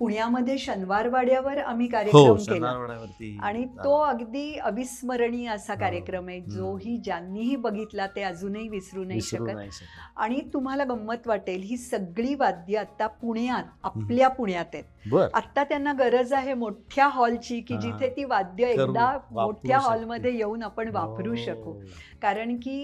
[0.00, 5.78] पुण्यामध्ये शनिवार वाड्यावर आम्ही हो कार्यक्रम केला आणि तो अगदी अविस्मरणीय असा हो.
[5.80, 6.50] कार्यक्रम आहे हम्म.
[6.50, 9.82] जोही ज्यांनीही बघितला ते अजूनही विसरू नाही शकत.
[10.16, 15.92] आणि तुम्हाला गंमत वाटेल ही सगळी वाद्य आता पुण्यात आपल्या पुण्यात आहेत बर आता त्यांना
[15.92, 17.80] गरज आहे मोठ्या हॉलची की हा.
[17.80, 19.78] जिथे ती वाद्य एकदा मोठ्या.
[19.78, 21.36] हॉलमध्ये येऊन आपण वापरू हो.
[21.36, 21.78] शकू
[22.22, 22.80] कारण की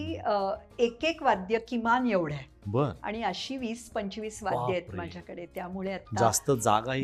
[0.79, 4.97] एक एक वाद्य किमान एवढं आहे बर आणि अशी वीस पंचवीस वाद्य आहेत बापरे.
[4.97, 6.95] माझ्याकडे त्यामुळे आता जास्त जागा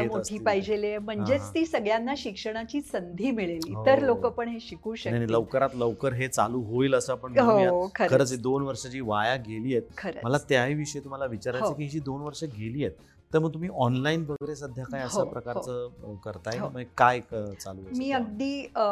[0.00, 0.44] घेत मोठी असतील.
[0.44, 1.50] पाहिजे म्हणजेच हा.
[1.54, 4.06] ती सगळ्यांना शिक्षणाची संधी मिळेल इतर हो.
[4.06, 7.70] लोक पण हे शिकू नाही, नाही, शकतील लवकरात लवकर हे चालू होईल असं आपण म्हणूया.
[7.70, 11.66] हो खरंच खरंच ही दोन वर्ष जी वाया गेली आहेत खरंच मला त्याविषयी तुम्हाला विचारायचं
[11.66, 11.74] हो.
[11.74, 12.96] की ही जी दोन वर्ष गेली आहेत
[13.32, 16.68] तर मग तुम्ही ऑनलाईन वगैरे सध्या काय अशा हो, प्रकारचं अ, करताय हो.
[16.98, 18.16] काय क- चालू आहे मी सध्या?
[18.16, 18.84] अगदी अ,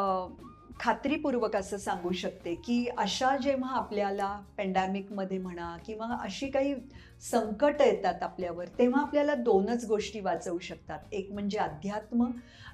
[0.80, 6.74] खात्रीपूर्वक असं सांगू शकते की अशा जेव्हा आपल्याला पॅन्डेमिकमध्ये म्हणा किंवा अशी काही
[7.22, 10.98] संकट येतात आपल्यावर तेव्हा आपल्याला दोनच गोष्टी वाचवू शकतात.
[11.12, 12.26] एक म्हणजे अध्यात्म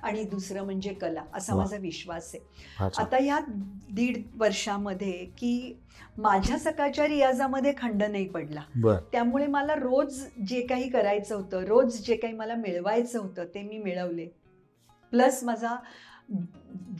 [0.03, 1.55] आणि दुसरं म्हणजे कला असा.
[1.55, 2.89] माझा विश्वास आहे.
[2.99, 3.39] आता या
[3.93, 5.81] दीड वर्षामध्ये की
[6.19, 8.63] माझ्या सकाळच्या रियाजामध्ये खंड नाही पडला.
[9.13, 13.79] त्यामुळे मला रोज जे काही करायचं होतं रोज जे काही मला मिळवायचं होतं ते मी
[13.79, 14.27] मिळवले.
[15.13, 15.77] प्लस माझा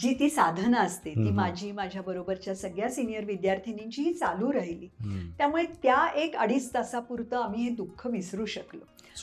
[0.01, 1.31] जी ती साधना असते ती.
[1.31, 4.89] माझी माझ्या बरोबरच्या सगळ्या सिनियर विद्यार्थिनींचीही चालू राहिली.
[5.39, 8.81] त्यामुळे त्या एक अडीच तासापुरतं आम्ही हे दुःख विसरू शकलो.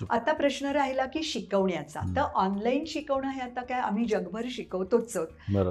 [0.10, 2.00] आता प्रश्न राहिला की शिकवण्याचा.
[2.16, 5.18] तर ऑनलाईन शिकवणं हे आता काय आम्ही जगभर शिकवतोच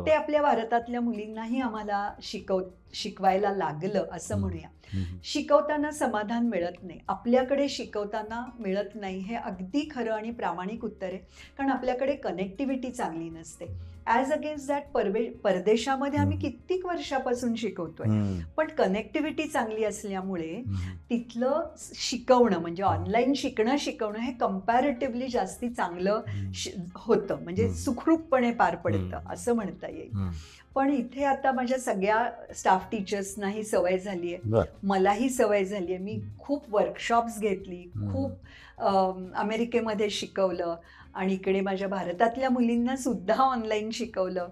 [0.07, 2.61] ते आपल्या भारतातल्या मुलींनाही आम्हाला शिकव
[2.95, 4.39] शिकवायला लागलं असं.
[4.39, 4.69] म्हणूया.
[5.25, 11.19] शिकवताना समाधान मिळत नाही आपल्याकडे शिकवताना मिळत नाही हे अगदी खरं आणि प्रामाणिक उत्तर आहे
[11.59, 16.39] कारण आपल्याकडे कनेक्टिव्हिटी चांगली नसते ॲज अगेन्स्ट दॅट परवे परदेशामध्ये आम्ही.
[16.39, 18.07] कित्येक वर्षापासून शिकवतोय.
[18.57, 20.63] पण कनेक्टिव्हिटी चांगली असल्यामुळे.
[21.11, 21.63] तिथलं
[21.95, 26.21] शिकवणं म्हणजे ऑनलाईन शिकणं शिकवणं हे कम्पॅरेटिव्हली जास्ती चांगलं
[26.95, 27.71] होतं म्हणजे.
[27.75, 29.19] सुखरूपपणे पार पडतं.
[29.31, 30.29] असं म्हणता येईल.
[30.75, 36.21] पण इथे आता माझ्या सगळ्या स्टाफ टीचर्सनाही सवय झाली आहे मलाही सवय झाली आहे मी
[36.39, 37.83] खूप वर्कशॉप्स घेतली.
[38.13, 38.33] खूप
[38.79, 40.77] अम, अमेरिकेमध्ये शिकवलं
[41.17, 44.49] आणि इकडे माझ्या भारतातल्या मुलींना सुद्धा ऑनलाईन शिकवलं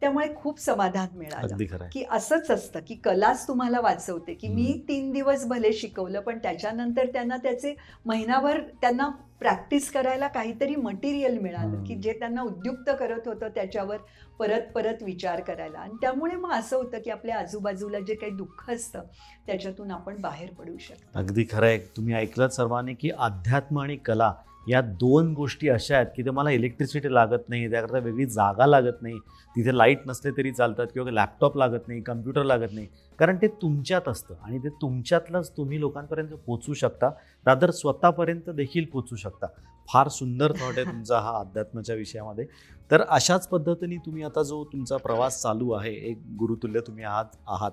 [0.00, 1.86] त्यामुळे खूप समाधान मिळालं.
[1.92, 4.72] की असंच असतं की कलाच तुम्हाला वाचवते की मी.
[4.88, 7.74] तीन दिवस भले शिकवलं पण त्याच्यानंतर त्यांना त्याचे
[8.06, 9.08] महिनाभर त्यांना
[9.40, 11.82] प्रॅक्टिस करायला काहीतरी मटेरियल मिळालं.
[11.84, 13.96] की जे त्यांना उद्युक्त करत होतं त्याच्यावर
[14.38, 18.70] परत परत विचार करायला आणि त्यामुळे मग असं होतं की आपल्या आजूबाजूला जे काही दुःख
[18.70, 19.02] असतं
[19.46, 24.32] त्याच्यातून आपण बाहेर पडू शकतो अगदी खरं आहे तुम्ही ऐकलं सर्वांनी की अध्यात्म आणि कला
[24.68, 29.02] या दोन गोष्टी अशा आहेत की ते मला इलेक्ट्रिसिटी लागत नाही त्याकरता वेगळी जागा लागत
[29.02, 29.18] नाही
[29.56, 32.86] तिथे लाइट नसले तरी चालतात किंवा लॅपटॉप लागत नाही कम्प्युटर लागत नाही.
[33.18, 37.10] कारण ते तुमच्यात असतं आणि ते तुमच्यातलंच तुम्ही लोकांपर्यंत पोचू शकता.
[37.46, 39.46] रादर स्वतःपर्यंत देखील पोचू शकता.
[39.88, 42.46] फार सुंदर थॉट आहे तुमचा हा अध्यात्माच्या विषयामध्ये.
[42.90, 47.70] तर अशाच पद्धतीने तुम्ही आता जो तुमचा प्रवास चालू आहे एक गुरुतुल्य तुम्ही आहात आहात.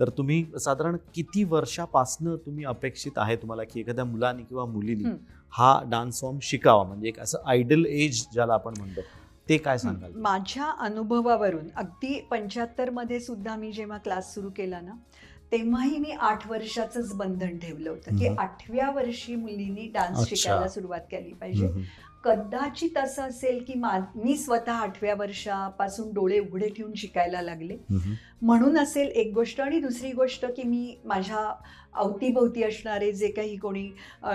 [0.00, 5.10] तर तुम्ही साधारण किती वर्षापासनं तुम्ही अपेक्षित आहे तुम्हाला की एखाद्या मुलाने किंवा मुलीने
[5.58, 5.90] हं.
[5.90, 9.00] डान्स फॉर्म शिकावा म्हणजे एक असं आयडल एज ज्याला आपण म्हणतो
[9.48, 14.92] ते काय सांगाल माझ्या अनुभवावरून अगदी पंच्याहत्तरमध्ये सुद्धा मी जेव्हा क्लास सुरू केला ना
[15.52, 18.26] तेव्हाही मी आठ वर्षाचंच बंधन ठेवलं होतं की.
[18.38, 20.18] आठव्या वर्षी मुलींनी डान्स.
[20.28, 21.66] शिकायला सुरुवात केली पाहिजे.
[22.24, 27.76] कदाचित असं असेल की मा मी स्वतः आठव्या वर्षापासून डोळे उघडे ठेवून शिकायला लागले.
[28.42, 31.50] म्हणून असेल एक गोष्ट आणि दुसरी गोष्ट की मी माझ्या
[31.94, 33.88] अवतीभोवती असणारे जे काही कोणी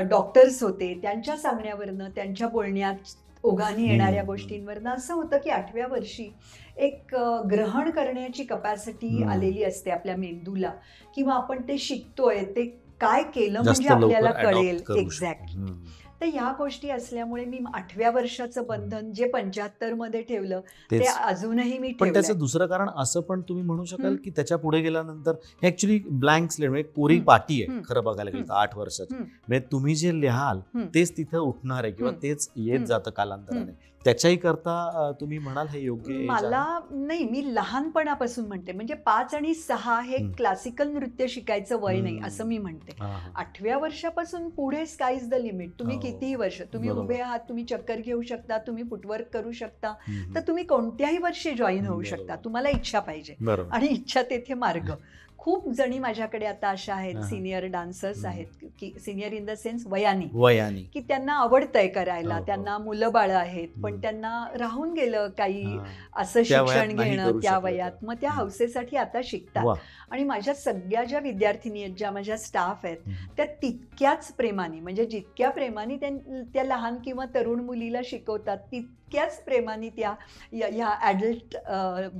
[0.09, 4.23] डॉक्टर्स होते त्यांच्या सांगण्यावरनं त्यांच्या बोलण्यात ओघाने येणाऱ्या.
[4.23, 6.29] गोष्टींवरनं असं होतं की आठव्या वर्षी
[6.77, 7.15] एक
[7.51, 9.23] ग्रहण करण्याची कपॅसिटी.
[9.23, 10.71] आलेली असते आपल्या मेंदूला
[11.15, 12.65] किंवा आपण ते शिकतोय ते
[13.01, 14.81] काय केलं म्हणजे आपल्याला कळेल.
[14.97, 15.71] एक्झॅक्टली.
[16.21, 20.61] तर या गोष्टी असल्यामुळे मी आठव्या वर्षाचं बंधन जे पंच्याहत्तरमध्ये ठेवलं
[20.91, 22.13] ते अजूनही मी पण.
[22.13, 24.15] त्याचं दुसरं कारण असं पण तुम्ही म्हणू शकाल.
[24.15, 27.19] की त्याच्या पुढे गेल्यानंतर ऍक्च्युली ब्लँक स्लेट म्हणजे कोरी.
[27.19, 27.81] पाटी आहे.
[27.89, 29.15] खरं बघायला गेलं तर आठ वर्षाची.
[29.15, 30.59] म्हणजे तुम्ही जे लिहाल.
[30.93, 32.11] तेच तिथं उठणार आहे किंवा.
[32.23, 32.85] तेच येत.
[32.87, 33.71] जातं कालांतराने
[34.05, 36.17] त्याच्याही करता तुम्ही म्हणाल हे योग्य?
[36.25, 40.17] मला नाही मी लहानपणापासून म्हणते म्हणजे पाच आणि सहा हे.
[40.37, 42.19] क्लासिकल नृत्य शिकायचं वय नाही.
[42.25, 42.95] असं मी म्हणते.
[43.35, 46.01] आठव्या वर्षापासून पुढे स्काय इज द लिमिट तुम्ही हो.
[46.01, 46.89] कितीही वर्ष तुम्ही.
[46.89, 49.93] उभे आहात तुम्ही चक्कर घेऊ शकता तुम्ही फुटवर्क करू शकता.
[50.35, 52.01] तर तुम्ही कोणत्याही वर्षी जॉईन होऊ.
[52.01, 53.35] शकता तुम्हाला इच्छा पाहिजे
[53.71, 54.91] आणि इच्छा तेथे मार्ग
[55.39, 57.15] खूप जणी माझ्याकडे आता अशा आहेत.
[57.23, 58.25] Senior dancers.
[58.25, 62.45] आहेत की सिनियर इन द सेन्स वयाने वयाने की त्यांना आवडतंय करायला हो, हो.
[62.45, 63.99] त्यांना मुलं बाळ आहेत पण.
[64.01, 65.77] त्यांना राहून गेलं काही.
[66.15, 68.03] असं शिक्षण घेणं त्या वयात.
[68.03, 68.31] मग त्या.
[68.31, 69.75] हौसेसाठी आता शिकतात.
[70.11, 72.97] आणि माझ्या सगळ्या ज्या विद्यार्थिनी आहेत ज्या माझ्या स्टाफ आहेत.
[73.37, 76.09] त्या तितक्याच प्रेमाने म्हणजे जितक्या प्रेमाने त्या
[76.53, 78.57] त्या लहान किंवा तरुण मुलीला शिकवतात
[79.09, 80.13] तितक्याच प्रेमाने त्या
[80.53, 81.57] या- या ॲडल्ट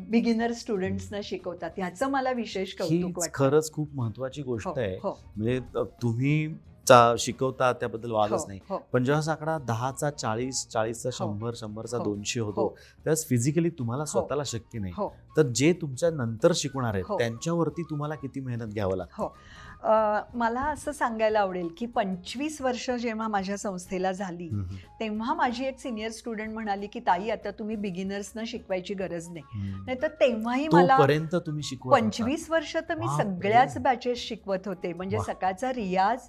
[0.10, 5.60] बिगिनर स्टुडंट्सना शिकवतात ह्याचं मला विशेष कौतुक खरंच खूप महत्वाची गोष्ट हो, आहे हो, म्हणजे
[6.02, 6.56] तुम्ही
[7.20, 8.60] शिकवता त्याबद्दल वादच हो, नाही
[8.94, 11.10] पण जेव्हा आकडा दहाचा चाळीस चाळीसचा.
[11.14, 11.98] शंभर शंभरचा.
[11.98, 12.40] दोनशे.
[12.40, 14.94] होतो त्यावेळेस फिजिकली तुम्हाला स्वतःला शक्य नाही.
[15.38, 17.18] तर जे तुमच्या नंतर शिकणार आहेत.
[17.18, 19.28] त्यांच्यावरती तुम्हाला किती मेहनत घ्यावं लागतं
[19.84, 24.50] मला असं सांगायला आवडेल की पंचवीस वर्ष जेव्हा माझ्या संस्थेला झाली.
[25.00, 29.84] तेव्हा माझी एक सिनियर स्टुडंट म्हणाली की ताई आता तुम्ही बिगिनर्सना शिकवायची गरज नाही हम्म.
[29.86, 30.98] नाही तर तेव्हाही मला.
[31.92, 33.08] पंचवीस वर्ष तर मी.
[33.18, 35.20] सगळ्याच बॅचेस शिकवत होते म्हणजे.
[35.28, 36.28] सकाळचा रियाज.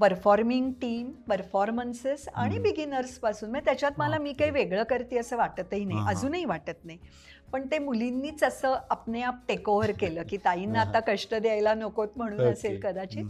[0.00, 2.58] परफॉर्मिंग टीम परफॉर्मन्सेस आणि.
[2.58, 6.00] बिगिनर्सपासून म्हणजे त्याच्यात मला मी काही वेगळं करते असं वाटतही नाही.
[6.08, 6.98] अजूनही वाटत नाही
[7.52, 10.80] पण ते मुलींनीच असं आपणे आप टेक ओव्हर केलं की ताईंना.
[10.80, 12.40] आता कष्ट द्यायला नकोत म्हणून.
[12.40, 13.24] असेल कदाचित.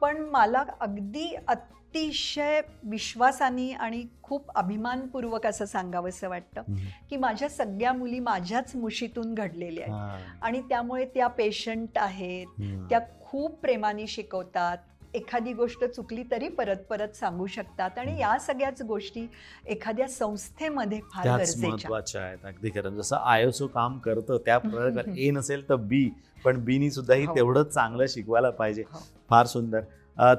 [0.00, 6.62] पण मला अगदी अतिशय विश्वासाने आणि खूप अभिमानपूर्वक असं सांगावंसं वाटतं.
[7.10, 10.38] की माझ्या सगळ्या मुली माझ्याच मुशीतून घडलेल्या आहेत.
[10.42, 12.46] आणि त्यामुळे त्या पेशंट आहेत.
[12.90, 14.78] त्या खूप प्रेमाने शिकवतात
[15.14, 17.98] एखादी गोष्ट चुकली तरी परत परत सांगू शकतात.
[17.98, 19.26] आणि या सगळ्याच गोष्टी
[19.66, 21.26] एखाद्या संस्थेमध्ये फार
[21.58, 22.96] महत्त्वाच्या आहेत अगदी खरं.
[22.96, 26.08] जसं आयएसओ काम करतं त्या प्रकारे ए नसेल तर बी
[26.44, 27.26] पण बीनी सुद्धा ही.
[27.26, 28.82] तेवढंच चांगलं शिकवायला पाहिजे.
[28.92, 28.98] हो.
[29.30, 29.80] फार सुंदर.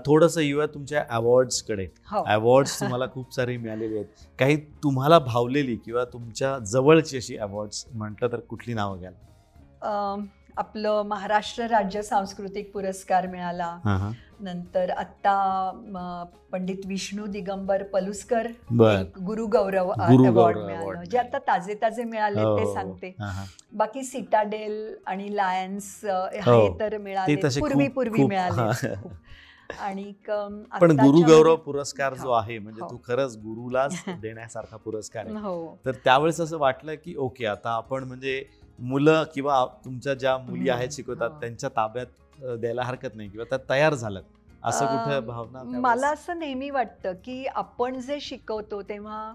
[0.05, 1.85] थोडंसं येऊया तुमच्या अवॉर्ड्सकडे.
[2.11, 2.23] हो.
[2.27, 4.25] अवॉर्ड्स तुम्हाला खूप सारे मिळालेले आहेत.
[4.39, 9.13] काही तुम्हाला भावलेली किंवा तुमच्या जवळची अशी अवॉर्ड्स म्हटलं तर कुठली नावं घ्याल?
[10.57, 13.77] आपलं महाराष्ट्र राज्य सांस्कृतिक पुरस्कार मिळाला
[14.41, 15.33] नंतर आत्ता
[15.75, 22.57] म, पंडित विष्णू दिगंबर पलुसकर गुरुगौरव गुरुगौरव अवॉर्ड मिळालं जे आता ताजे ताजे मिळाले हो,
[22.57, 22.73] ते हो.
[22.73, 23.13] सांगते.
[23.73, 26.57] बाकी सिटाडेल आणि लायन्स हो.
[26.57, 28.93] हे तर मिळाले पूर्वी पूर्वी मिळाले.
[29.79, 30.03] आणि
[30.81, 32.31] पण गुरुगौरव मध्ये- पुरस्कार जो.
[32.31, 32.81] आहे म्हणजे.
[32.81, 33.91] तू खरंच गुरुलाच
[34.21, 38.43] देण्यासारखा पुरस्कार आहे तर त्यावेळेस असं वाटलं की ओके आता आपण म्हणजे
[38.81, 41.39] मुलं किंवा तुमच्या ज्या मुली आहेत शिकवतात हो.
[41.39, 44.23] त्यांच्या ताब्यात द्यायला हरकत नाही किंवा त्या तयार झाल्यात
[44.63, 45.63] असं कुठं भावना?
[45.79, 49.33] मला असं नेहमी वाटतं की आपण जे शिकवतो तेव्हा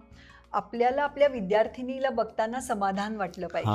[0.52, 3.70] आपल्याला आपल्या विद्यार्थिनीला बघताना समाधान वाटलं पाहिजे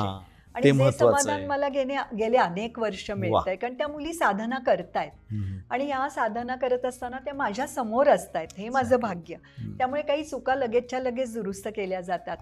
[0.56, 1.46] आणि ते जे समाधान.
[1.46, 5.34] मला गेले गेले अनेक वर्ष मिळत आहे कारण त्या मुली साधना करतायत.
[5.70, 9.36] आणि या साधना करत असताना त्या माझ्यासमोर असतायत हे माझं भाग्य.
[9.78, 12.38] त्यामुळे काही चुका लगेचच्या लगेच दुरुस्त केल्या जातात.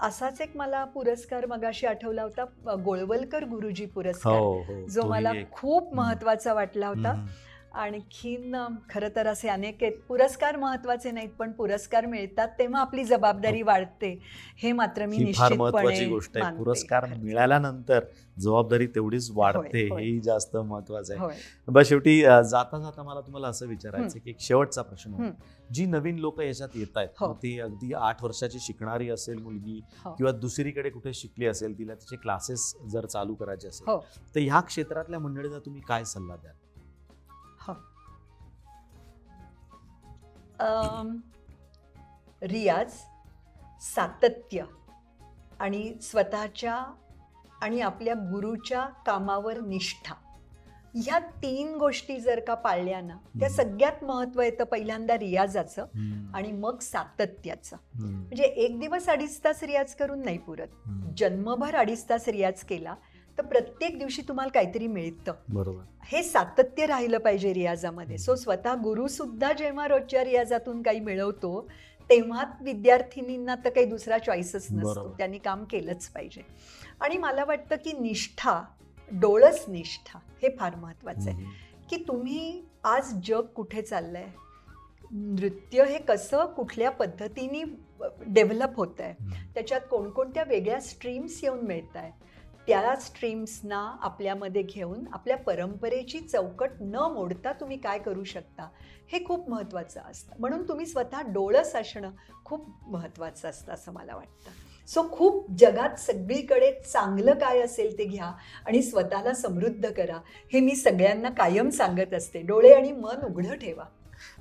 [0.00, 4.86] असाच एक मला पुरस्कार मगाशी आठवला होता गोळवलकर गुरुजी पुरस्कार हो हो.
[4.88, 5.32] जो मला.
[5.52, 7.14] खूप महत्त्वाचा वाटला होता.
[7.76, 8.54] आणखीन
[8.90, 14.10] खरं तर असे अनेक आहेत पुरस्कार महत्त्वाचे नाहीत पण पुरस्कार मिळतात तेव्हा आपली जबाबदारी वाढते
[14.58, 16.56] हे मात्र मी ही निश्चितपणे गोष्ट आहे.
[16.56, 17.06] पुरस्कार.
[17.14, 18.04] मिळाल्यानंतर
[18.38, 19.82] जबाबदारी तेवढीच वाढते.
[19.86, 24.82] हेही जास्त महत्वाचं आहे बस शेवटी जाता जाता मला तुम्हाला असं विचारायचं की एक शेवटचा
[24.82, 25.30] प्रश्न.
[25.72, 27.32] जी नवीन लोक याच्यात येत आहेत हो.
[27.32, 30.12] ती अगदी आठ वर्षाची शिकणारी असेल मुलगी हो.
[30.14, 33.98] किंवा दुसरीकडे कुठे शिकली असेल तिला तिचे क्लासेस जर चालू करायचे असेल हो.
[34.34, 36.54] तर ह्या क्षेत्रातल्या मंडळींना तुम्ही काय सल्ला द्याल
[42.42, 42.92] रियाज
[43.80, 44.62] सातत्य
[45.60, 46.94] आणि स्वतःच्या
[47.62, 50.14] आणि आपल्या गुरुच्या कामावर निष्ठा
[50.94, 53.48] ह्या तीन गोष्टी जर का पाळल्या ना त्या.
[53.48, 55.86] सगळ्यात महत्त्व येतं पहिल्यांदा रियाजाचं.
[56.34, 57.76] आणि मग सातत्याचं.
[57.94, 60.68] म्हणजे एक दिवस अडीच तास रियाज करून नाही पुरत.
[61.16, 62.94] जन्मभर अडीच तास रियाज केला
[63.38, 65.32] तर प्रत्येक दिवशी तुम्हाला काहीतरी मिळतं.
[65.48, 65.82] बरोबर.
[66.04, 68.18] हे सातत्य राहिलं पाहिजे रियाजामध्ये.
[68.18, 71.70] सो स्वतः गुरु सुद्धा जेव्हा रोजच्या रियाजातून काही मिळवतो
[72.10, 75.14] तेव्हा विद्यार्थिनींना तर काही दुसरा चॉईसच नसतो.
[75.18, 76.42] त्यांनी काम केलंच पाहिजे.
[77.00, 78.62] आणि मला वाटतं की निष्ठा
[79.12, 81.44] डोळस निष्ठा हे फार महत्वाचं आहे.
[81.90, 84.26] की तुम्ही आज जग कुठे चाललंय?
[85.10, 87.62] नृत्य हे कसं कुठल्या पद्धतीने
[88.26, 89.14] डेव्हलप होत आहे.
[89.54, 92.12] त्याच्यात कोणकोणत्या वेगळ्या स्ट्रीम्स येऊन मिळत आहेत
[92.66, 98.68] त्या स्ट्रीम्सना आपल्यामध्ये घेऊन आपल्या परंपरेची चौकट न मोडता तुम्ही काय करू शकता
[99.12, 100.32] हे खूप महत्त्वाचं असतं.
[100.38, 102.10] म्हणून तुम्ही स्वतः डोळस असणं
[102.44, 104.50] खूप महत्त्वाचं असतं असं मला वाटतं.
[104.88, 108.32] सो खूप जगात सगळीकडे चांगलं काय असेल ते घ्या
[108.66, 110.18] आणि स्वतःला समृद्ध करा.
[110.52, 112.42] हे मी सगळ्यांना कायम सांगत असते.
[112.42, 113.84] डोळे आणि मन उघडं ठेवा.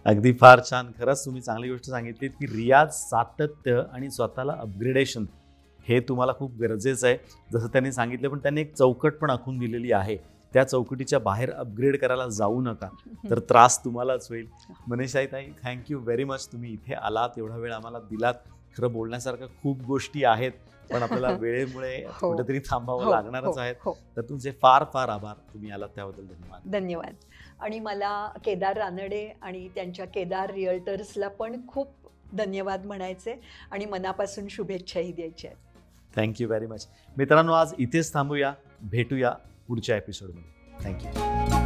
[0.05, 0.91] अगदी फार छान.
[0.99, 5.25] खरंच तुम्ही चांगली गोष्ट सांगितली की रियाज सातत्य आणि स्वतःला अपग्रेडेशन
[5.89, 7.17] हे तुम्हाला खूप गरजेचं आहे.
[7.53, 10.17] जसं त्यांनी सांगितलं पण त्यांनी एक चौकट पण आखून दिलेली आहे.
[10.53, 12.89] त्या चौकटीच्या बाहेर अपग्रेड करायला जाऊ नका.
[13.29, 14.47] तर त्रास तुम्हालाच होईल.
[14.87, 18.33] मनीषाई ताई थँक्यू व्हेरी मच तुम्ही इथे आलात एवढा वेळ आम्हाला दिलात.
[18.77, 20.51] खरं बोलण्यासारखं खूप गोष्टी आहेत
[20.91, 22.31] पण आपल्याला वेळेमुळे हो.
[22.31, 23.75] कुठेतरी थांबावं हो, लागणारच हो, आहेत.
[24.17, 25.35] तर तुमचे फार फार आभार.
[25.53, 26.61] तुम्ही आलात त्याबद्दल धन्यवाद.
[26.71, 27.13] धन्यवाद.
[27.59, 31.87] आणि मला केदार रानडे आणि त्यांच्या केदार रिअल्टर्सला पण खूप
[32.33, 35.64] धन्यवाद म्हणायचे आणि मनापासून शुभेच्छाही द्यायच्या आहेत.
[36.17, 36.87] थँक्यू व्हेरी मच
[37.17, 38.53] मित्रांनो आज इथेच थांबूया.
[38.81, 39.31] भेटूया
[39.67, 41.64] पुढच्या एपिसोडमध्ये थँक्यू